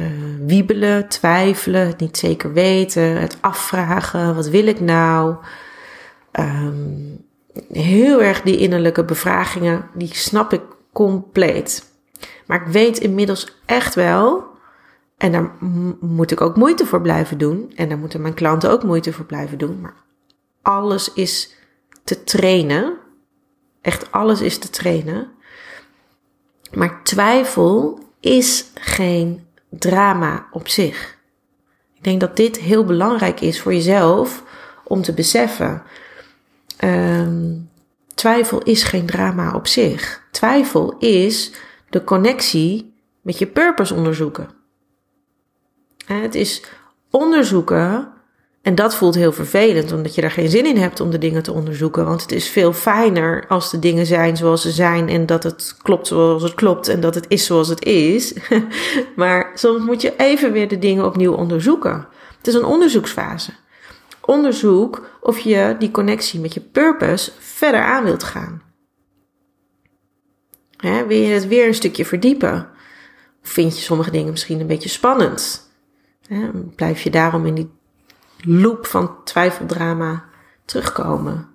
uh, 0.00 0.06
wiebelen, 0.46 1.08
twijfelen, 1.08 1.86
het 1.86 2.00
niet 2.00 2.16
zeker 2.16 2.52
weten, 2.52 3.20
het 3.20 3.38
afvragen, 3.40 4.34
wat 4.34 4.48
wil 4.48 4.66
ik 4.66 4.80
nou? 4.80 5.36
Um, 6.32 7.26
heel 7.72 8.22
erg 8.22 8.42
die 8.42 8.56
innerlijke 8.56 9.04
bevragingen, 9.04 9.90
die 9.94 10.14
snap 10.14 10.52
ik 10.52 10.62
compleet. 10.92 11.92
Maar 12.46 12.62
ik 12.62 12.72
weet 12.72 12.98
inmiddels 12.98 13.60
echt 13.66 13.94
wel, 13.94 14.44
en 15.16 15.32
daar 15.32 15.52
moet 16.00 16.30
ik 16.30 16.40
ook 16.40 16.56
moeite 16.56 16.86
voor 16.86 17.00
blijven 17.00 17.38
doen, 17.38 17.72
en 17.74 17.88
daar 17.88 17.98
moeten 17.98 18.20
mijn 18.20 18.34
klanten 18.34 18.70
ook 18.70 18.82
moeite 18.82 19.12
voor 19.12 19.24
blijven 19.24 19.58
doen, 19.58 19.80
maar 19.80 19.94
alles 20.62 21.12
is 21.12 21.54
te 22.04 22.24
trainen. 22.24 22.98
Echt 23.80 24.12
alles 24.12 24.40
is 24.40 24.58
te 24.58 24.70
trainen. 24.70 25.30
Maar 26.72 27.04
twijfel 27.04 27.98
is 28.20 28.70
geen 28.74 29.46
drama 29.70 30.46
op 30.50 30.68
zich. 30.68 31.18
Ik 31.94 32.04
denk 32.04 32.20
dat 32.20 32.36
dit 32.36 32.58
heel 32.58 32.84
belangrijk 32.84 33.40
is 33.40 33.60
voor 33.60 33.72
jezelf 33.72 34.42
om 34.84 35.02
te 35.02 35.12
beseffen. 35.12 35.82
Ehm, 36.78 37.54
twijfel 38.14 38.62
is 38.62 38.82
geen 38.82 39.06
drama 39.06 39.54
op 39.54 39.66
zich. 39.66 40.22
Twijfel 40.30 40.96
is 40.98 41.52
de 41.90 42.04
connectie 42.04 42.94
met 43.22 43.38
je 43.38 43.46
purpose 43.46 43.94
onderzoeken. 43.94 44.48
Het 46.06 46.34
is 46.34 46.62
onderzoeken 47.10 48.08
en 48.62 48.74
dat 48.74 48.94
voelt 48.94 49.14
heel 49.14 49.32
vervelend, 49.32 49.92
omdat 49.92 50.14
je 50.14 50.20
daar 50.20 50.30
geen 50.30 50.48
zin 50.48 50.66
in 50.66 50.76
hebt 50.76 51.00
om 51.00 51.10
de 51.10 51.18
dingen 51.18 51.42
te 51.42 51.52
onderzoeken. 51.52 52.04
Want 52.04 52.22
het 52.22 52.32
is 52.32 52.48
veel 52.48 52.72
fijner 52.72 53.44
als 53.48 53.70
de 53.70 53.78
dingen 53.78 54.06
zijn 54.06 54.36
zoals 54.36 54.62
ze 54.62 54.70
zijn 54.70 55.08
en 55.08 55.26
dat 55.26 55.42
het 55.42 55.76
klopt 55.82 56.06
zoals 56.06 56.42
het 56.42 56.54
klopt 56.54 56.88
en 56.88 57.00
dat 57.00 57.14
het 57.14 57.24
is 57.28 57.44
zoals 57.44 57.68
het 57.68 57.84
is. 57.84 58.34
maar 59.16 59.50
soms 59.54 59.84
moet 59.84 60.02
je 60.02 60.14
even 60.16 60.52
weer 60.52 60.68
de 60.68 60.78
dingen 60.78 61.04
opnieuw 61.04 61.32
onderzoeken. 61.32 62.06
Het 62.38 62.46
is 62.46 62.54
een 62.54 62.64
onderzoeksfase. 62.64 63.52
Onderzoek 64.20 65.17
of 65.28 65.38
je 65.38 65.76
die 65.78 65.90
connectie 65.90 66.40
met 66.40 66.54
je 66.54 66.60
purpose 66.60 67.32
verder 67.38 67.82
aan 67.82 68.04
wilt 68.04 68.22
gaan. 68.24 68.62
Hè, 70.76 71.06
wil 71.06 71.18
je 71.18 71.32
het 71.32 71.46
weer 71.46 71.66
een 71.66 71.74
stukje 71.74 72.04
verdiepen? 72.04 72.70
Of 73.42 73.48
vind 73.50 73.76
je 73.76 73.82
sommige 73.82 74.10
dingen 74.10 74.30
misschien 74.30 74.60
een 74.60 74.66
beetje 74.66 74.88
spannend? 74.88 75.70
Hè, 76.26 76.50
blijf 76.74 77.02
je 77.02 77.10
daarom 77.10 77.46
in 77.46 77.54
die 77.54 77.70
loop 78.40 78.86
van 78.86 79.24
twijfeldrama 79.24 80.24
terugkomen. 80.64 81.48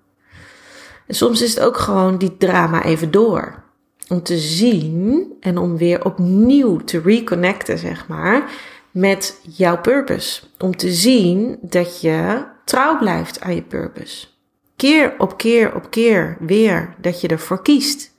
En 1.07 1.15
soms 1.15 1.41
is 1.41 1.55
het 1.55 1.63
ook 1.63 1.77
gewoon 1.77 2.17
die 2.17 2.37
drama 2.37 2.83
even 2.83 3.11
door. 3.11 3.63
Om 4.07 4.23
te 4.23 4.37
zien 4.37 5.33
en 5.39 5.57
om 5.57 5.77
weer 5.77 6.05
opnieuw 6.05 6.77
te 6.77 7.01
reconnecten, 7.01 7.77
zeg 7.77 8.07
maar, 8.07 8.51
met 8.93 9.39
jouw 9.41 9.81
purpose. 9.81 10.41
Om 10.59 10.75
te 10.75 10.91
zien 10.91 11.57
dat 11.61 12.01
je 12.01 12.45
trouw 12.65 12.97
blijft 12.97 13.41
aan 13.41 13.55
je 13.55 13.61
purpose. 13.61 14.27
Keer 14.75 15.13
op 15.17 15.37
keer 15.37 15.75
op 15.75 15.89
keer 15.89 16.37
weer 16.39 16.95
dat 17.01 17.21
je 17.21 17.27
ervoor 17.27 17.61
kiest. 17.61 18.11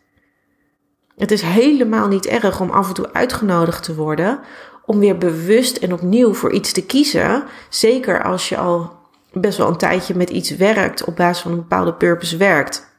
Het 1.16 1.30
is 1.30 1.42
helemaal 1.42 2.08
niet 2.08 2.26
erg 2.26 2.60
om 2.60 2.70
af 2.70 2.88
en 2.88 2.94
toe 2.94 3.12
uitgenodigd 3.12 3.82
te 3.82 3.94
worden 3.94 4.40
om 4.86 4.98
weer 4.98 5.18
bewust 5.18 5.76
en 5.76 5.92
opnieuw 5.92 6.34
voor 6.34 6.52
iets 6.52 6.72
te 6.72 6.86
kiezen. 6.86 7.44
Zeker 7.68 8.22
als 8.22 8.48
je 8.48 8.56
al 8.56 8.92
best 9.32 9.58
wel 9.58 9.68
een 9.68 9.76
tijdje 9.76 10.14
met 10.14 10.30
iets 10.30 10.50
werkt, 10.56 11.04
op 11.04 11.16
basis 11.16 11.42
van 11.42 11.50
een 11.50 11.56
bepaalde 11.56 11.94
purpose 11.94 12.36
werkt. 12.36 12.92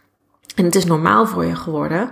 En 0.55 0.65
het 0.65 0.75
is 0.75 0.85
normaal 0.85 1.27
voor 1.27 1.45
je 1.45 1.55
geworden. 1.55 2.11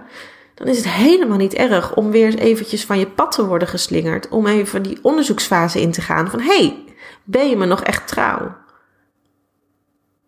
Dan 0.55 0.67
is 0.67 0.77
het 0.77 0.89
helemaal 0.89 1.38
niet 1.38 1.53
erg 1.53 1.95
om 1.95 2.12
weer 2.12 2.38
eventjes 2.38 2.86
van 2.86 3.00
je 3.00 3.07
pad 3.07 3.31
te 3.31 3.45
worden 3.45 3.67
geslingerd. 3.67 4.29
Om 4.29 4.48
even 4.48 4.83
die 4.83 5.00
onderzoeksfase 5.01 5.81
in 5.81 5.91
te 5.91 6.01
gaan 6.01 6.29
van, 6.29 6.39
hey, 6.39 6.83
ben 7.24 7.50
je 7.50 7.55
me 7.55 7.65
nog 7.65 7.81
echt 7.81 8.07
trouw? 8.07 8.55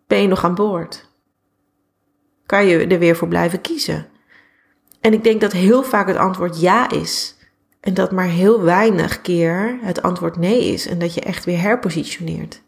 Ben 0.06 0.22
je 0.22 0.28
nog 0.28 0.44
aan 0.44 0.54
boord? 0.54 1.08
Kan 2.46 2.66
je 2.66 2.86
er 2.86 2.98
weer 2.98 3.16
voor 3.16 3.28
blijven 3.28 3.60
kiezen? 3.60 4.06
En 5.00 5.12
ik 5.12 5.24
denk 5.24 5.40
dat 5.40 5.52
heel 5.52 5.82
vaak 5.82 6.06
het 6.06 6.16
antwoord 6.16 6.60
ja 6.60 6.90
is. 6.90 7.36
En 7.80 7.94
dat 7.94 8.12
maar 8.12 8.26
heel 8.26 8.62
weinig 8.62 9.20
keer 9.20 9.78
het 9.82 10.02
antwoord 10.02 10.36
nee 10.36 10.64
is 10.64 10.86
en 10.86 10.98
dat 10.98 11.14
je 11.14 11.20
echt 11.20 11.44
weer 11.44 11.60
herpositioneert. 11.60 12.62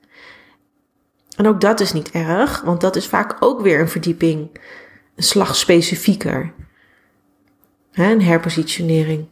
En 1.37 1.47
ook 1.47 1.61
dat 1.61 1.81
is 1.81 1.93
niet 1.93 2.11
erg, 2.11 2.61
want 2.61 2.81
dat 2.81 2.97
is 2.97 3.07
vaak 3.07 3.37
ook 3.41 3.61
weer 3.61 3.81
een 3.81 3.89
verdieping, 3.89 4.61
een 5.17 5.23
slag 5.23 5.57
specifieker. 5.57 6.53
Een 7.99 8.23
herpositionering. 8.23 9.27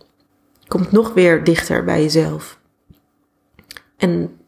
Komt 0.67 0.93
nog 0.93 1.15
weer 1.15 1.45
dichter 1.45 1.85
bij 1.85 2.03
jezelf. 2.03 2.59
En 3.97 4.39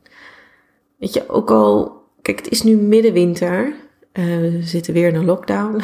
weet 0.97 1.15
je, 1.15 1.29
ook 1.29 1.51
al, 1.51 2.03
kijk, 2.23 2.39
het 2.39 2.49
is 2.49 2.63
nu 2.63 2.77
middenwinter, 2.77 3.67
uh, 4.13 4.25
we 4.25 4.59
zitten 4.63 4.95
weer 4.95 5.09
in 5.09 5.15
een 5.15 5.25
lockdown. 5.25 5.77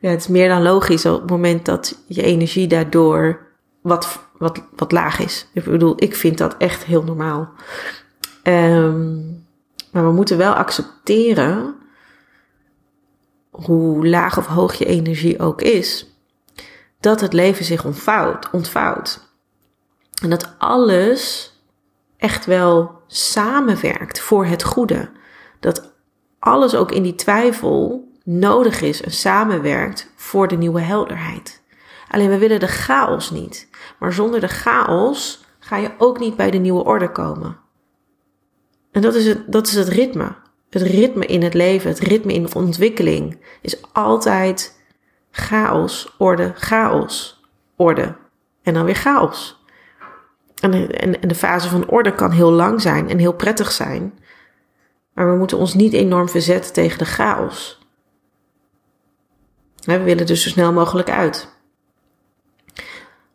ja, 0.00 0.10
het 0.10 0.20
is 0.20 0.28
meer 0.28 0.48
dan 0.48 0.62
logisch 0.62 1.06
op 1.06 1.20
het 1.20 1.30
moment 1.30 1.64
dat 1.64 2.02
je 2.06 2.22
energie 2.22 2.66
daardoor 2.66 3.46
wat, 3.80 4.20
wat, 4.38 4.62
wat 4.76 4.92
laag 4.92 5.18
is. 5.18 5.46
Ik 5.52 5.64
bedoel, 5.64 5.94
ik 5.96 6.14
vind 6.14 6.38
dat 6.38 6.56
echt 6.56 6.84
heel 6.84 7.02
normaal. 7.02 7.52
Um, 8.42 9.44
maar 9.92 10.04
we 10.04 10.12
moeten 10.12 10.38
wel 10.38 10.52
accepteren, 10.52 11.74
hoe 13.50 14.08
laag 14.08 14.38
of 14.38 14.46
hoog 14.46 14.74
je 14.74 14.84
energie 14.84 15.40
ook 15.40 15.62
is, 15.62 16.13
dat 17.04 17.20
het 17.20 17.32
leven 17.32 17.64
zich 17.64 17.84
ontvouwt. 17.84 18.50
ontvouwt. 18.50 19.20
En 20.22 20.30
dat 20.30 20.54
alles 20.58 21.52
echt 22.16 22.46
wel 22.46 23.02
samenwerkt 23.06 24.20
voor 24.20 24.46
het 24.46 24.62
goede. 24.62 25.10
Dat 25.60 25.92
alles 26.38 26.74
ook 26.74 26.92
in 26.92 27.02
die 27.02 27.14
twijfel 27.14 28.08
nodig 28.22 28.80
is 28.80 29.02
en 29.02 29.10
samenwerkt 29.10 30.12
voor 30.16 30.48
de 30.48 30.56
nieuwe 30.56 30.80
helderheid. 30.80 31.62
Alleen 32.08 32.28
we 32.28 32.38
willen 32.38 32.60
de 32.60 32.66
chaos 32.66 33.30
niet. 33.30 33.68
Maar 33.98 34.12
zonder 34.12 34.40
de 34.40 34.48
chaos 34.48 35.44
ga 35.58 35.76
je 35.76 35.90
ook 35.98 36.18
niet 36.18 36.36
bij 36.36 36.50
de 36.50 36.58
nieuwe 36.58 36.84
orde 36.84 37.10
komen. 37.12 37.58
En 38.92 39.02
dat 39.02 39.14
is 39.14 39.26
het, 39.26 39.52
dat 39.52 39.66
is 39.66 39.74
het 39.74 39.88
ritme. 39.88 40.34
Het 40.70 40.82
ritme 40.82 41.26
in 41.26 41.42
het 41.42 41.54
leven, 41.54 41.90
het 41.90 41.98
ritme 41.98 42.32
in 42.32 42.42
de 42.42 42.54
ontwikkeling 42.54 43.38
is 43.60 43.92
altijd 43.92 44.73
chaos, 45.36 46.14
orde, 46.18 46.52
chaos, 46.54 47.42
orde. 47.76 48.16
En 48.62 48.74
dan 48.74 48.84
weer 48.84 48.94
chaos. 48.94 49.64
En, 50.60 50.72
en, 50.90 51.20
en 51.20 51.28
de 51.28 51.34
fase 51.34 51.68
van 51.68 51.88
orde 51.88 52.14
kan 52.14 52.30
heel 52.30 52.50
lang 52.50 52.80
zijn 52.80 53.08
en 53.08 53.18
heel 53.18 53.32
prettig 53.32 53.72
zijn. 53.72 54.18
Maar 55.14 55.30
we 55.30 55.36
moeten 55.36 55.58
ons 55.58 55.74
niet 55.74 55.92
enorm 55.92 56.28
verzetten 56.28 56.72
tegen 56.72 56.98
de 56.98 57.04
chaos. 57.04 57.82
We 59.76 60.02
willen 60.02 60.26
er 60.26 60.36
zo 60.36 60.48
snel 60.48 60.72
mogelijk 60.72 61.10
uit. 61.10 61.48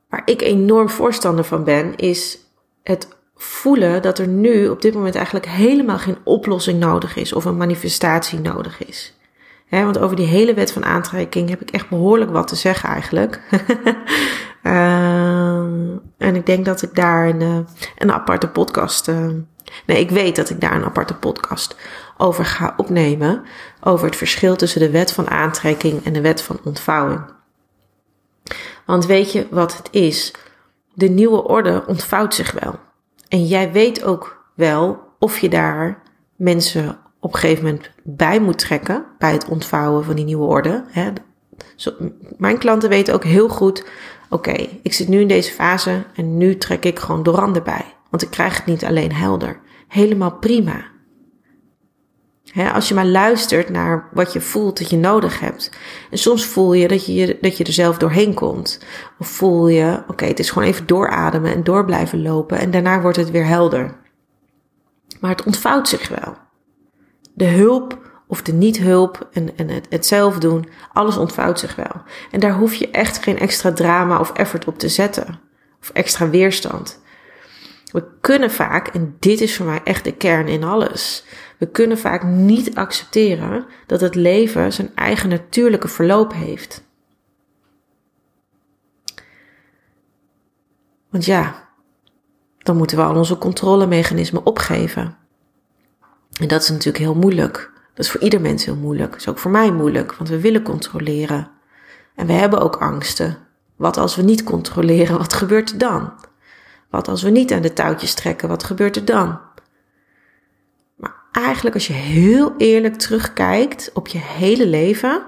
Waar 0.10 0.22
ik 0.26 0.42
enorm 0.42 0.90
voorstander 0.90 1.46
van 1.46 1.64
ben, 1.64 1.96
is 1.96 2.40
het 2.84 3.08
voelen 3.36 4.02
dat 4.02 4.20
er 4.20 4.28
nu 4.28 4.68
op 4.68 4.82
dit 4.82 4.94
moment 4.94 5.16
eigenlijk 5.16 5.46
helemaal 5.46 5.98
geen 5.98 6.18
oplossing 6.24 6.80
nodig 6.80 7.16
is 7.16 7.34
of 7.34 7.46
een 7.46 7.58
manifestatie 7.58 8.40
nodig 8.40 8.86
is. 8.86 9.19
Want 9.70 10.00
over 10.00 10.16
die 10.16 10.26
hele 10.26 10.54
wet 10.54 10.72
van 10.72 10.86
aantrekking 10.86 11.50
heb 11.50 11.62
ik 11.62 11.70
echt 11.70 11.90
behoorlijk 11.90 12.32
wat 12.32 12.48
te 12.48 12.56
zeggen 12.56 12.90
eigenlijk. 12.90 13.42
Ehm, 14.64 15.98
en 16.18 16.36
ik 16.36 16.46
denk 16.46 16.66
dat 16.66 16.82
ik 16.82 16.96
daar 16.96 17.28
een, 17.28 17.42
eh, 17.42 17.58
een 17.98 18.12
aparte 18.12 18.50
podcast. 18.50 19.08
Uh, 19.08 19.28
nee, 19.86 20.00
ik 20.00 20.10
weet 20.10 20.36
dat 20.36 20.50
ik 20.50 20.62
daar 20.62 20.76
een 20.76 20.84
aparte 20.84 21.16
podcast 21.16 21.76
over 22.18 22.46
ga 22.46 22.74
opnemen. 22.78 23.44
Over 23.82 24.06
het 24.06 24.16
verschil 24.16 24.56
tussen 24.56 24.82
de 24.82 24.90
wet 24.90 25.12
van 25.12 25.30
aantrekking 25.30 26.06
en 26.06 26.14
de 26.14 26.22
wet 26.22 26.42
van 26.42 26.60
ontvouwing. 26.64 27.22
Want 28.86 29.06
weet 29.06 29.32
je 29.32 29.48
wat 29.50 29.78
het 29.78 29.88
is? 29.92 30.34
De 30.94 31.10
nieuwe 31.10 31.44
orde 31.44 31.84
ontvouwt 31.88 32.36
zich 32.36 32.52
wel. 32.52 32.80
En 33.28 33.46
jij 33.46 33.72
weet 33.72 34.04
ook 34.04 34.46
wel 34.56 35.00
of 35.20 35.40
je 35.40 35.50
daar 35.50 36.02
mensen 36.36 36.98
op 37.20 37.34
een 37.34 37.40
gegeven 37.40 37.64
moment 37.64 37.90
bij 38.04 38.40
moet 38.40 38.60
trekken 38.60 39.06
bij 39.18 39.32
het 39.32 39.48
ontvouwen 39.48 40.04
van 40.04 40.16
die 40.16 40.26
nieuwe 40.26 40.46
orde. 40.46 40.84
mijn 42.38 42.58
klanten 42.58 42.90
weten 42.90 43.14
ook 43.14 43.24
heel 43.24 43.50
goed, 43.50 43.86
oké, 44.30 44.68
ik 44.82 44.94
zit 44.94 45.08
nu 45.08 45.20
in 45.20 45.28
deze 45.28 45.52
fase 45.52 46.04
en 46.16 46.38
nu 46.38 46.58
trek 46.58 46.86
ik 46.86 47.00
gewoon 47.00 47.24
Doran 47.24 47.56
erbij. 47.56 47.86
Want 48.10 48.24
ik 48.24 48.30
krijg 48.30 48.58
het 48.58 48.66
niet 48.66 48.86
alleen 48.86 49.14
helder. 49.14 49.60
Helemaal 49.88 50.32
prima 50.32 50.86
als 52.74 52.88
je 52.88 52.94
maar 52.94 53.06
luistert 53.06 53.70
naar 53.70 54.10
wat 54.12 54.34
je 54.34 54.42
voelt 54.42 54.78
dat 54.78 54.90
je 54.90 54.98
nodig 54.98 55.40
hebt. 55.40 55.72
En 56.12 56.18
soms 56.18 56.46
voel 56.46 56.74
je 56.74 56.88
dat 56.88 57.06
je, 57.06 57.38
dat 57.42 57.58
je 57.58 57.64
er 57.64 57.74
zelf 57.74 57.98
doorheen 57.98 58.34
komt. 58.34 58.80
Of 59.20 59.28
voel 59.28 59.68
je, 59.68 60.04
oké, 60.08 60.26
het 60.26 60.40
is 60.40 60.50
gewoon 60.50 60.68
even 60.68 60.88
doorademen 60.88 61.54
en 61.54 61.64
door 61.64 61.86
blijven 61.86 62.22
lopen. 62.22 62.60
En 62.60 62.72
daarna 62.72 63.02
wordt 63.02 63.18
het 63.18 63.32
weer 63.32 63.46
helder. 63.46 63.98
Maar 65.20 65.32
het 65.32 65.44
ontvouwt 65.44 65.88
zich 65.88 66.08
wel. 66.08 66.38
De 67.40 67.46
hulp 67.46 67.98
of 68.28 68.42
de 68.42 68.54
niet-hulp 68.54 69.28
en, 69.32 69.58
en 69.58 69.70
het, 69.70 69.86
het 69.90 70.06
zelf 70.06 70.38
doen, 70.38 70.70
alles 70.94 71.18
ontvouwt 71.18 71.60
zich 71.60 71.76
wel. 71.76 72.02
En 72.32 72.40
daar 72.40 72.54
hoef 72.54 72.74
je 72.74 72.92
echt 72.92 73.24
geen 73.24 73.40
extra 73.40 73.72
drama 73.72 74.20
of 74.20 74.34
effort 74.34 74.68
op 74.68 74.78
te 74.78 74.90
zetten. 74.90 75.40
Of 75.82 75.90
extra 75.90 76.30
weerstand. 76.30 77.02
We 77.92 78.04
kunnen 78.22 78.52
vaak, 78.52 78.88
en 78.88 79.16
dit 79.20 79.42
is 79.42 79.56
voor 79.56 79.66
mij 79.66 79.82
echt 79.84 80.04
de 80.04 80.14
kern 80.14 80.48
in 80.48 80.64
alles 80.64 81.24
we 81.60 81.68
kunnen 81.68 81.98
vaak 81.98 82.24
niet 82.24 82.76
accepteren 82.76 83.66
dat 83.86 84.02
het 84.02 84.16
leven 84.16 84.74
zijn 84.74 84.96
eigen 84.96 85.30
natuurlijke 85.30 85.88
verloop 85.88 86.34
heeft. 86.34 86.84
Want 91.10 91.26
ja, 91.26 91.70
dan 92.58 92.78
moeten 92.78 92.98
we 92.98 93.04
al 93.04 93.16
onze 93.16 93.38
controlemechanismen 93.38 94.46
opgeven. 94.46 95.18
En 96.40 96.48
dat 96.48 96.62
is 96.62 96.70
natuurlijk 96.70 97.04
heel 97.04 97.16
moeilijk. 97.16 97.72
Dat 97.94 98.06
is 98.06 98.12
voor 98.12 98.22
ieder 98.22 98.42
mens 98.42 98.66
heel 98.66 98.76
moeilijk. 98.76 99.12
Dat 99.12 99.20
is 99.20 99.28
ook 99.28 99.38
voor 99.38 99.52
mij 99.52 99.72
moeilijk, 99.72 100.14
want 100.14 100.30
we 100.30 100.40
willen 100.40 100.62
controleren. 100.62 101.52
En 102.16 102.28
we 102.28 102.34
hebben 102.34 102.62
ook 102.62 102.76
angsten. 102.76 103.38
Wat 103.76 103.98
als 103.98 104.16
we 104.16 104.22
niet 104.22 104.44
controleren, 104.44 105.18
wat 105.18 105.34
gebeurt 105.34 105.72
er 105.72 105.78
dan? 105.78 106.14
Wat 106.90 107.08
als 107.08 107.24
we 107.24 107.30
niet 107.30 107.54
aan 107.54 107.62
de 107.62 107.74
touwtjes 107.74 108.14
trekken, 108.14 108.48
wat 108.50 108.64
gebeurt 108.64 108.96
er 108.96 109.06
dan? 109.06 109.40
Maar 110.96 111.16
eigenlijk 111.32 111.76
als 111.76 111.88
je 111.88 111.94
heel 111.94 112.54
eerlijk 112.58 112.96
terugkijkt 112.96 113.92
op 113.94 114.08
je 114.08 114.18
hele 114.18 114.68
leven 114.68 115.24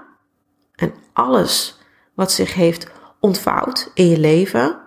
en 0.75 0.93
alles 1.13 1.79
wat 2.13 2.31
zich 2.31 2.53
heeft 2.53 2.87
ontvouwd 3.19 3.91
in 3.93 4.09
je 4.09 4.19
leven, 4.19 4.79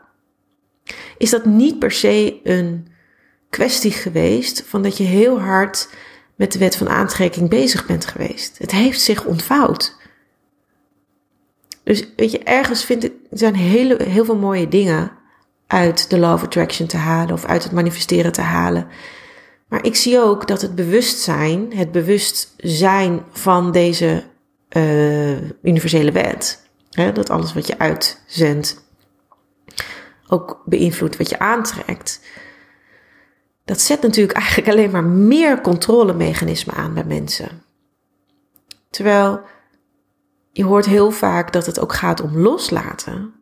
is 1.18 1.30
dat 1.30 1.44
niet 1.44 1.78
per 1.78 1.92
se 1.92 2.40
een 2.42 2.88
kwestie 3.50 3.92
geweest 3.92 4.62
van 4.66 4.82
dat 4.82 4.96
je 4.96 5.04
heel 5.04 5.40
hard 5.40 5.88
met 6.34 6.52
de 6.52 6.58
wet 6.58 6.76
van 6.76 6.88
aantrekking 6.88 7.48
bezig 7.48 7.86
bent 7.86 8.06
geweest. 8.06 8.58
Het 8.58 8.70
heeft 8.70 9.00
zich 9.00 9.24
ontvouwd. 9.24 9.96
Dus 11.82 12.04
weet 12.16 12.30
je, 12.30 12.38
ergens 12.38 12.84
vind 12.84 13.04
ik, 13.04 13.12
zijn 13.30 13.54
hele, 13.54 14.02
heel 14.02 14.24
veel 14.24 14.36
mooie 14.36 14.68
dingen 14.68 15.12
uit 15.66 16.10
de 16.10 16.18
Law 16.18 16.32
of 16.32 16.42
Attraction 16.42 16.86
te 16.86 16.96
halen 16.96 17.34
of 17.34 17.44
uit 17.44 17.62
het 17.62 17.72
manifesteren 17.72 18.32
te 18.32 18.40
halen. 18.40 18.86
Maar 19.68 19.84
ik 19.84 19.96
zie 19.96 20.20
ook 20.20 20.46
dat 20.46 20.62
het 20.62 20.74
bewustzijn, 20.74 21.76
het 21.76 21.92
bewustzijn 21.92 23.22
van 23.32 23.72
deze 23.72 24.22
uh, 24.76 25.36
universele 25.62 26.12
wet, 26.12 26.66
hè, 26.90 27.12
dat 27.12 27.30
alles 27.30 27.54
wat 27.54 27.66
je 27.66 27.78
uitzendt 27.78 28.82
ook 30.26 30.62
beïnvloedt 30.64 31.16
wat 31.16 31.28
je 31.28 31.38
aantrekt. 31.38 32.20
Dat 33.64 33.80
zet 33.80 34.02
natuurlijk 34.02 34.38
eigenlijk 34.38 34.68
alleen 34.68 34.90
maar 34.90 35.04
meer 35.04 35.60
controlemechanismen 35.60 36.74
aan 36.74 36.94
bij 36.94 37.04
mensen. 37.04 37.62
Terwijl 38.90 39.40
je 40.52 40.64
hoort 40.64 40.86
heel 40.86 41.10
vaak 41.10 41.52
dat 41.52 41.66
het 41.66 41.80
ook 41.80 41.94
gaat 41.94 42.20
om 42.20 42.38
loslaten. 42.38 43.34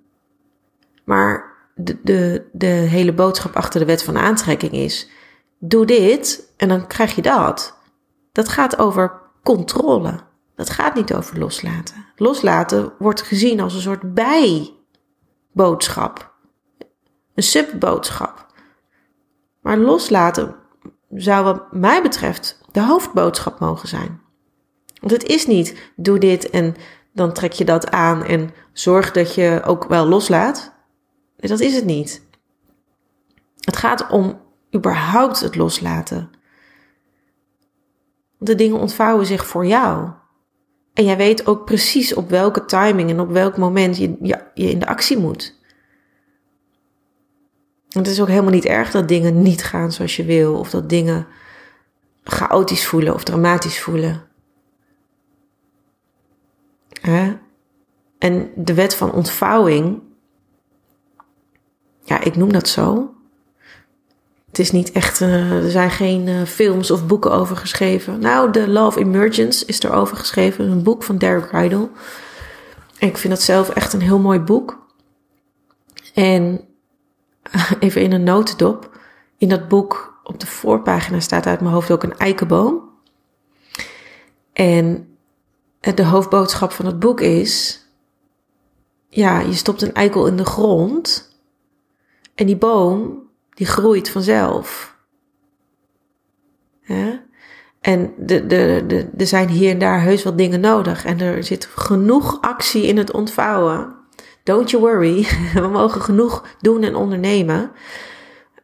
Maar 1.05 1.53
de, 1.75 1.99
de, 2.03 2.49
de 2.53 2.67
hele 2.67 3.13
boodschap 3.13 3.57
achter 3.57 3.81
de 3.81 3.87
wet 3.87 4.03
van 4.03 4.19
aantrekking 4.19 4.73
is: 4.73 5.11
doe 5.59 5.87
dit 5.87 6.53
en 6.57 6.69
dan 6.69 6.87
krijg 6.87 7.15
je 7.15 7.23
dat. 7.23 7.79
Dat 8.33 8.49
gaat 8.49 8.79
over 8.79 9.21
controle. 9.43 10.21
Dat 10.55 10.71
gaat 10.71 10.95
niet 10.95 11.15
over 11.15 11.39
loslaten. 11.39 12.07
Loslaten 12.17 12.93
wordt 12.99 13.23
gezien 13.23 13.61
als 13.61 13.75
een 13.75 13.81
soort 13.81 14.15
bijboodschap. 14.15 16.35
Een 17.35 17.43
subboodschap. 17.43 18.32
Maar 19.63 19.79
loslaten 19.79 20.55
zou 21.11 21.45
wat 21.45 21.73
mij 21.73 22.03
betreft 22.03 22.61
de 22.73 22.83
hoofdboodschap 22.83 23.61
mogen 23.61 23.89
zijn. 23.89 24.21
Want 25.01 25.13
het 25.13 25.25
is 25.25 25.47
niet 25.47 25.93
doe 25.97 26.19
dit 26.19 26.51
en 26.51 26.75
dan 27.13 27.33
trek 27.33 27.53
je 27.53 27.65
dat 27.65 27.91
aan 27.91 28.25
en 28.25 28.51
zorg 28.73 29.13
dat 29.13 29.35
je 29.35 29.63
ook 29.65 29.85
wel 29.85 30.07
loslaat. 30.07 30.75
Dat 31.37 31.61
is 31.61 31.75
het 31.75 31.85
niet. 31.85 32.27
Het 33.61 33.77
gaat 33.77 34.11
om 34.11 34.41
überhaupt 34.75 35.41
het 35.41 35.57
loslaten. 35.57 36.31
De 38.39 38.55
dingen 38.55 38.79
ontvouwen 38.79 39.27
zich 39.27 39.47
voor 39.47 39.67
jou. 39.67 40.11
En 40.95 41.05
jij 41.05 41.17
weet 41.17 41.47
ook 41.47 41.65
precies 41.65 42.15
op 42.15 42.31
welke 42.31 42.65
timing 42.65 43.11
en 43.11 43.21
op 43.21 43.31
welk 43.31 43.57
moment 43.57 43.97
je, 43.97 44.17
je, 44.21 44.45
je 44.55 44.71
in 44.71 44.79
de 44.79 44.87
actie 44.87 45.19
moet. 45.19 45.61
Het 47.93 48.07
is 48.07 48.21
ook 48.21 48.29
helemaal 48.29 48.51
niet 48.51 48.65
erg 48.65 48.91
dat 48.91 49.09
dingen 49.09 49.43
niet 49.43 49.65
gaan 49.65 49.93
zoals 49.93 50.17
je 50.17 50.25
wil, 50.25 50.59
of 50.59 50.71
dat 50.71 50.89
dingen 50.89 51.27
chaotisch 52.25 52.87
voelen 52.87 53.15
of 53.15 53.25
dramatisch 53.25 53.81
voelen. 53.81 54.23
En 58.19 58.51
de 58.55 58.75
wet 58.75 58.95
van 58.95 59.13
ontvouwing, 59.13 60.03
ja, 62.05 62.21
ik 62.21 62.37
noem 62.37 62.53
dat 62.53 62.69
zo. 62.69 63.15
Het 64.47 64.59
is 64.59 64.73
niet 64.73 64.93
echt, 64.93 65.21
uh, 65.21 65.65
er 65.65 65.71
zijn 65.71 65.91
geen 65.91 66.27
uh, 66.27 66.43
films 66.43 66.91
of 66.91 67.07
boeken 67.07 67.33
over 67.33 67.57
geschreven. 67.57 68.21
Nou, 68.21 68.53
The 68.53 68.69
Law 68.69 68.87
of 68.87 68.97
Emergence 68.97 69.67
is 69.67 69.83
erover 69.83 70.17
geschreven, 70.17 70.71
een 70.71 70.83
boek 70.83 71.03
van 71.03 71.19
Derek 71.19 71.51
Rydell. 71.51 71.89
Ik 72.99 73.17
vind 73.17 73.35
dat 73.35 73.43
zelf 73.43 73.69
echt 73.69 73.93
een 73.93 74.01
heel 74.01 74.19
mooi 74.19 74.39
boek. 74.39 74.87
En 76.15 76.61
even 77.81 78.03
in 78.03 78.13
een 78.13 78.23
notendop. 78.23 78.99
In 79.37 79.49
dat 79.49 79.69
boek 79.69 80.21
op 80.25 80.41
de 80.41 80.47
voorpagina 80.47 81.21
staat 81.21 81.47
uit 81.47 81.61
mijn 81.61 81.73
hoofd 81.73 81.91
ook 81.91 82.03
een 82.03 82.17
eikenboom. 82.17 82.91
En 84.53 85.17
de 85.81 86.05
hoofdboodschap 86.05 86.73
van 86.73 86.87
het 86.87 86.99
boek 86.99 87.21
is: 87.21 87.87
ja, 89.09 89.41
je 89.41 89.55
stopt 89.55 89.83
een 89.83 89.95
eikel 89.95 90.27
in 90.27 90.37
de 90.37 90.45
grond 90.45 91.37
en 92.35 92.47
die 92.47 92.57
boom 92.57 93.23
die 93.51 93.67
groeit 93.67 94.09
vanzelf. 94.09 94.97
En 97.81 98.15
de, 98.19 98.47
de, 98.47 98.85
de, 98.87 99.09
er 99.17 99.27
zijn 99.27 99.49
hier 99.49 99.71
en 99.71 99.79
daar 99.79 100.03
heus 100.03 100.23
wat 100.23 100.39
dingen 100.39 100.61
nodig 100.61 101.05
en 101.05 101.21
er 101.21 101.45
zit 101.45 101.65
genoeg 101.65 102.41
actie 102.41 102.87
in 102.87 102.97
het 102.97 103.13
ontvouwen 103.13 103.97
Don't 104.43 104.71
you 104.71 104.83
worry. 104.83 105.27
We 105.61 105.69
mogen 105.69 106.01
genoeg 106.01 106.57
doen 106.61 106.83
en 106.83 106.95
ondernemen. 106.95 107.61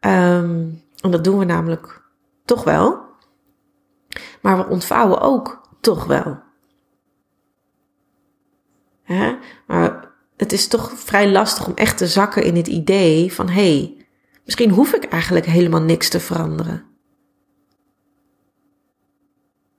Um, 0.00 0.82
en 1.00 1.10
dat 1.10 1.24
doen 1.24 1.38
we 1.38 1.44
namelijk 1.44 2.02
toch 2.44 2.64
wel. 2.64 3.06
Maar 4.40 4.56
we 4.56 4.66
ontvouwen 4.66 5.20
ook 5.20 5.68
toch 5.80 6.04
wel. 6.04 6.38
Hè? 9.02 9.36
Maar 9.66 10.12
het 10.36 10.52
is 10.52 10.68
toch 10.68 10.92
vrij 10.92 11.30
lastig 11.30 11.66
om 11.66 11.74
echt 11.74 11.98
te 11.98 12.06
zakken 12.06 12.42
in 12.42 12.56
het 12.56 12.66
idee 12.66 13.32
van 13.32 13.48
hé, 13.48 13.76
hey, 13.76 14.06
misschien 14.44 14.70
hoef 14.70 14.92
ik 14.92 15.04
eigenlijk 15.04 15.46
helemaal 15.46 15.82
niks 15.82 16.08
te 16.08 16.20
veranderen. 16.20 16.84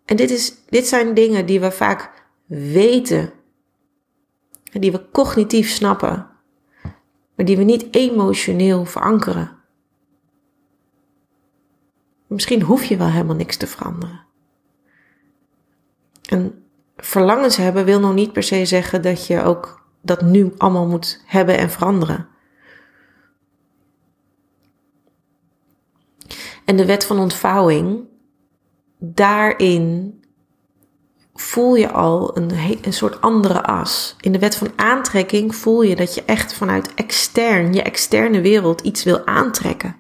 En 0.06 0.16
dit, 0.16 0.30
is, 0.30 0.54
dit 0.70 0.88
zijn 0.88 1.14
dingen 1.14 1.46
die 1.46 1.60
we 1.60 1.72
vaak 1.72 2.12
weten 2.46 3.32
die 4.72 4.92
we 4.92 5.10
cognitief 5.12 5.70
snappen, 5.70 6.28
maar 7.36 7.46
die 7.46 7.58
we 7.58 7.64
niet 7.64 7.96
emotioneel 7.96 8.86
verankeren. 8.86 9.58
Misschien 12.28 12.62
hoef 12.62 12.84
je 12.84 12.98
wel 12.98 13.10
helemaal 13.10 13.36
niks 13.36 13.58
te 13.58 13.68
veranderen. 13.68 14.26
En 16.30 16.64
verlangens 16.98 17.58
hebben 17.58 17.86
wil 17.86 18.00
nog 18.00 18.14
niet 18.14 18.34
per 18.34 18.44
se 18.44 18.66
zeggen 18.66 19.02
dat 19.02 19.28
je 19.28 19.44
ook 19.44 19.88
dat 20.02 20.22
nu 20.22 20.54
allemaal 20.58 20.88
moet 20.88 21.24
hebben 21.26 21.58
en 21.58 21.70
veranderen. 21.70 22.28
En 26.66 26.76
de 26.76 26.86
wet 26.86 27.06
van 27.06 27.20
ontvouwing, 27.20 28.08
daarin 28.98 30.19
voel 31.42 31.76
je 31.76 31.92
al 31.92 32.38
een, 32.38 32.52
een 32.82 32.94
soort 32.94 33.22
andere 33.22 33.64
as. 33.64 34.16
In 34.20 34.32
de 34.32 34.40
wet 34.40 34.56
van 34.56 34.72
aantrekking 34.76 35.56
voel 35.56 35.82
je 35.82 35.96
dat 35.96 36.16
je 36.16 36.24
echt 36.26 36.54
vanuit 36.54 36.94
extern, 36.94 37.74
je 37.74 37.82
externe 37.82 38.42
wereld, 38.42 38.82
iets 38.82 39.04
wil 39.04 39.26
aantrekken. 39.26 39.96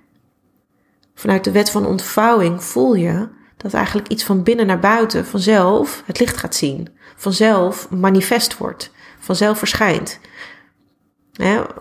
Vanuit 1.15 1.43
de 1.43 1.51
wet 1.51 1.69
van 1.69 1.85
ontvouwing 1.85 2.63
voel 2.63 2.95
je 2.95 3.27
dat 3.57 3.73
eigenlijk 3.73 4.07
iets 4.07 4.23
van 4.23 4.43
binnen 4.43 4.65
naar 4.65 4.79
buiten 4.79 5.25
vanzelf 5.25 6.03
het 6.05 6.19
licht 6.19 6.37
gaat 6.37 6.55
zien. 6.55 6.87
Vanzelf 7.15 7.89
manifest 7.89 8.57
wordt. 8.57 8.91
Vanzelf 9.19 9.57
verschijnt. 9.57 10.19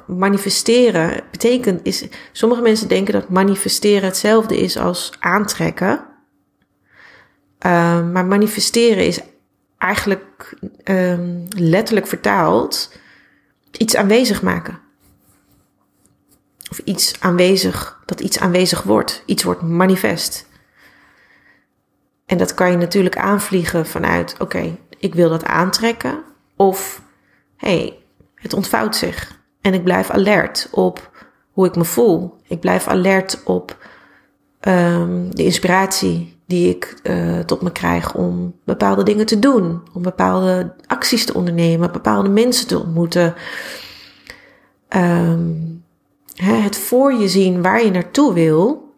manifesteren 0.07 1.23
betekent 1.31 1.81
is. 1.83 2.07
Sommige 2.33 2.63
mensen 2.63 2.89
denken 2.89 3.13
dat 3.13 3.29
manifesteren 3.29 4.05
hetzelfde 4.05 4.59
is 4.59 4.79
als 4.79 5.13
aantrekken. 5.19 6.05
Uh, 7.67 8.11
maar 8.11 8.27
manifesteren 8.27 9.07
is 9.07 9.21
eigenlijk 9.79 10.59
um, 10.85 11.47
letterlijk 11.49 12.07
vertaald 12.07 12.93
iets 13.71 13.97
aanwezig 13.97 14.43
maken. 14.43 14.79
Of 16.71 16.79
iets 16.79 17.21
aanwezig, 17.21 18.03
dat 18.05 18.21
iets 18.21 18.39
aanwezig 18.39 18.83
wordt. 18.83 19.23
Iets 19.27 19.43
wordt 19.43 19.63
manifest. 19.63 20.47
En 22.27 22.39
dat 22.39 22.55
kan 22.55 22.71
je 22.71 22.77
natuurlijk 22.77 23.17
aanvliegen 23.17 23.87
vanuit, 23.87 24.35
oké, 24.39 24.79
ik 24.99 25.15
wil 25.15 25.29
dat 25.29 25.45
aantrekken. 25.45 26.23
Of, 26.57 27.03
hé, 27.57 27.77
hey, 27.77 27.99
het 28.35 28.53
ontvouwt 28.53 28.97
zich. 28.97 29.41
En 29.61 29.75
ik 29.75 29.85
blijf 29.85 30.11
alert 30.11 30.69
op 30.71 31.11
hoe 31.51 31.67
ik 31.67 31.77
me 31.77 31.85
voel. 31.85 32.37
Ik 32.47 32.61
blijf 32.61 32.87
alert 32.87 33.43
op 33.45 33.87
um, 34.61 35.35
de 35.35 35.45
inspiratie 35.45 36.38
die 36.49 36.69
ik 36.69 37.01
uh, 37.03 37.39
tot 37.39 37.63
me 37.63 37.73
krijg 37.73 38.15
om 38.15 38.55
bepaalde 38.65 39.03
dingen 39.03 39.27
te 39.27 39.39
doen, 39.39 39.83
om 39.93 40.03
bepaalde 40.03 40.75
acties 40.87 41.25
te 41.25 41.35
ondernemen, 41.35 41.93
bepaalde 41.93 42.29
mensen 42.29 42.67
te 42.67 42.79
ontmoeten. 42.79 43.35
Um, 44.97 45.85
hè, 46.35 46.55
het 46.55 46.77
voor 46.77 47.13
je 47.13 47.29
zien 47.29 47.63
waar 47.63 47.85
je 47.85 47.91
naartoe 47.91 48.33
wil, 48.35 48.93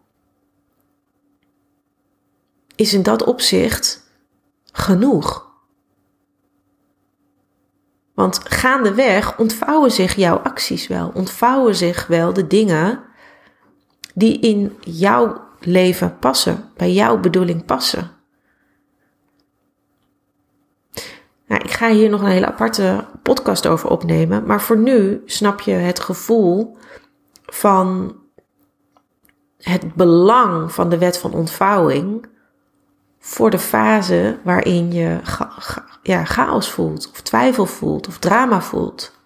is 2.74 2.94
in 2.94 3.02
dat 3.02 3.24
opzicht 3.24 4.10
genoeg. 4.72 5.48
Want 8.14 8.40
gaandeweg 8.44 9.38
ontvouwen 9.38 9.90
zich 9.90 10.14
jouw 10.14 10.36
acties 10.36 10.86
wel, 10.86 11.10
ontvouwen 11.14 11.74
zich 11.74 12.06
wel 12.06 12.32
de 12.32 12.46
dingen 12.46 13.00
die 14.14 14.40
in 14.40 14.76
jouw 14.80 15.48
leven 15.60 16.18
passen, 16.18 16.70
bij 16.76 16.92
jouw 16.92 17.18
bedoeling 17.18 17.64
passen. 17.64 18.10
Nou, 21.46 21.62
ik 21.64 21.70
ga 21.70 21.90
hier 21.90 22.10
nog 22.10 22.20
een 22.20 22.30
hele 22.30 22.46
aparte 22.46 23.04
podcast 23.22 23.66
over 23.66 23.88
opnemen, 23.88 24.46
maar 24.46 24.62
voor 24.62 24.78
nu 24.78 25.22
snap 25.26 25.60
je 25.60 25.72
het 25.72 26.00
gevoel 26.00 26.76
van 27.46 28.16
het 29.58 29.94
belang 29.94 30.72
van 30.72 30.88
de 30.88 30.98
wet 30.98 31.18
van 31.18 31.32
ontvouwing 31.32 32.28
voor 33.18 33.50
de 33.50 33.58
fase 33.58 34.38
waarin 34.44 34.92
je 34.92 35.20
ja, 36.02 36.24
chaos 36.24 36.70
voelt, 36.70 37.10
of 37.10 37.20
twijfel 37.20 37.66
voelt, 37.66 38.08
of 38.08 38.18
drama 38.18 38.60
voelt. 38.60 39.18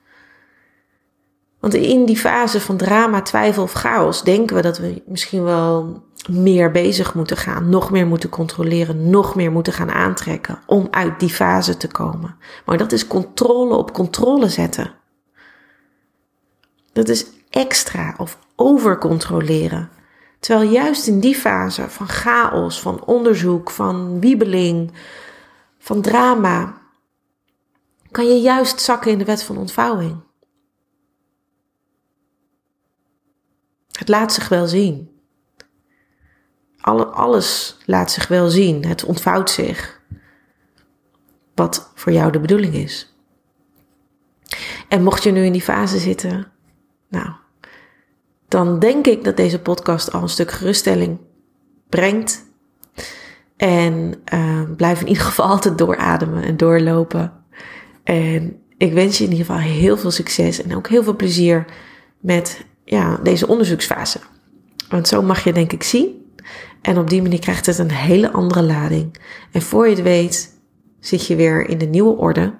Want 1.61 1.75
in 1.75 2.05
die 2.05 2.19
fase 2.19 2.61
van 2.61 2.77
drama, 2.77 3.23
twijfel 3.23 3.63
of 3.63 3.73
chaos 3.73 4.23
denken 4.23 4.57
we 4.57 4.63
dat 4.63 4.79
we 4.79 5.03
misschien 5.07 5.43
wel 5.43 6.03
meer 6.29 6.71
bezig 6.71 7.15
moeten 7.15 7.37
gaan, 7.37 7.69
nog 7.69 7.91
meer 7.91 8.07
moeten 8.07 8.29
controleren, 8.29 9.11
nog 9.11 9.35
meer 9.35 9.53
moeten 9.53 9.73
gaan 9.73 9.91
aantrekken 9.91 10.59
om 10.67 10.89
uit 10.91 11.21
die 11.21 11.31
fase 11.31 11.77
te 11.77 11.89
komen. 11.89 12.37
Maar 12.65 12.79
dat 12.79 12.93
is 12.93 13.07
controle 13.07 13.75
op 13.75 13.93
controle 13.93 14.49
zetten. 14.49 14.93
Dat 16.93 17.09
is 17.09 17.27
extra 17.51 18.15
of 18.17 18.39
overcontroleren. 18.57 19.91
Terwijl 20.39 20.71
juist 20.71 21.07
in 21.07 21.21
die 21.21 21.35
fase 21.35 21.89
van 21.89 22.09
chaos, 22.09 22.81
van 22.81 23.05
onderzoek, 23.05 23.71
van 23.71 24.21
wiebeling, 24.21 24.93
van 25.79 26.03
drama, 26.03 26.83
kan 28.11 28.27
je 28.27 28.41
juist 28.41 28.81
zakken 28.81 29.11
in 29.11 29.19
de 29.19 29.25
wet 29.25 29.43
van 29.43 29.57
ontvouwing. 29.57 30.23
Het 33.93 34.09
laat 34.09 34.33
zich 34.33 34.49
wel 34.49 34.67
zien. 34.67 35.14
Alle, 36.85 37.05
alles 37.05 37.77
laat 37.85 38.11
zich 38.11 38.29
wel 38.29 38.49
zien. 38.49 38.85
Het 38.87 39.05
ontvouwt 39.05 39.51
zich. 39.51 40.01
Wat 41.55 41.91
voor 41.95 42.13
jou 42.13 42.33
de 42.33 42.41
bedoeling 42.41 42.75
is. 42.75 43.15
En 44.89 45.03
mocht 45.03 45.23
je 45.23 45.31
nu 45.31 45.45
in 45.45 45.53
die 45.53 45.63
fase 45.63 45.99
zitten, 45.99 46.47
nou, 47.09 47.29
dan 48.49 48.79
denk 48.79 49.07
ik 49.07 49.25
dat 49.25 49.37
deze 49.37 49.61
podcast 49.61 50.13
al 50.13 50.23
een 50.23 50.29
stuk 50.29 50.51
geruststelling 50.51 51.19
brengt. 51.89 52.45
En 53.57 54.15
uh, 54.35 54.63
blijf 54.77 55.01
in 55.01 55.09
ieder 55.09 55.23
geval 55.23 55.47
altijd 55.55 55.79
doorademen 55.79 56.43
en 56.43 56.57
doorlopen. 56.57 57.33
En 58.03 58.63
ik 58.77 58.93
wens 58.93 59.19
je 59.19 59.25
in 59.25 59.31
ieder 59.31 59.47
geval 59.47 59.61
heel 59.61 59.97
veel 59.97 60.11
succes 60.11 60.63
en 60.63 60.77
ook 60.77 60.89
heel 60.89 61.03
veel 61.03 61.17
plezier 61.17 61.65
met 62.21 62.65
ja, 62.85 63.17
deze 63.23 63.47
onderzoeksfase. 63.47 64.19
Want 64.89 65.09
zo 65.09 65.23
mag 65.23 65.45
je 65.45 65.53
denk 65.53 65.73
ik 65.73 65.83
zien. 65.83 66.23
En 66.81 66.99
op 66.99 67.11
die 67.11 67.23
manier 67.23 67.39
krijgt 67.39 67.67
het 67.67 67.79
een 67.79 67.91
hele 67.91 68.33
andere 68.33 68.63
lading. 68.63 69.17
En 69.53 69.63
voor 69.63 69.89
je 69.89 69.95
het 69.95 70.05
weet, 70.05 70.59
zit 71.01 71.27
je 71.27 71.37
weer 71.37 71.69
in 71.69 71.79
de 71.79 71.87
nieuwe 71.87 72.17
orde. 72.17 72.55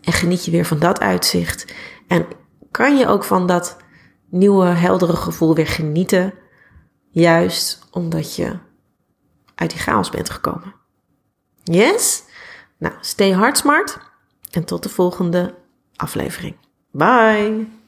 En 0.00 0.12
geniet 0.12 0.44
je 0.44 0.50
weer 0.50 0.66
van 0.66 0.78
dat 0.78 1.00
uitzicht. 1.00 1.74
En 2.06 2.26
kan 2.70 2.96
je 2.96 3.06
ook 3.06 3.24
van 3.24 3.46
dat 3.46 3.76
nieuwe, 4.28 4.64
heldere 4.64 5.16
gevoel 5.16 5.54
weer 5.54 5.66
genieten. 5.66 6.34
Juist 7.10 7.86
omdat 7.90 8.36
je 8.36 8.58
uit 9.54 9.70
die 9.70 9.78
chaos 9.78 10.10
bent 10.10 10.30
gekomen. 10.30 10.74
Yes? 11.62 12.22
Nou, 12.78 12.94
stay 13.00 13.32
hard 13.32 13.58
smart. 13.58 13.98
En 14.50 14.64
tot 14.64 14.82
de 14.82 14.88
volgende 14.88 15.54
aflevering. 15.96 16.56
Bye! 16.90 17.83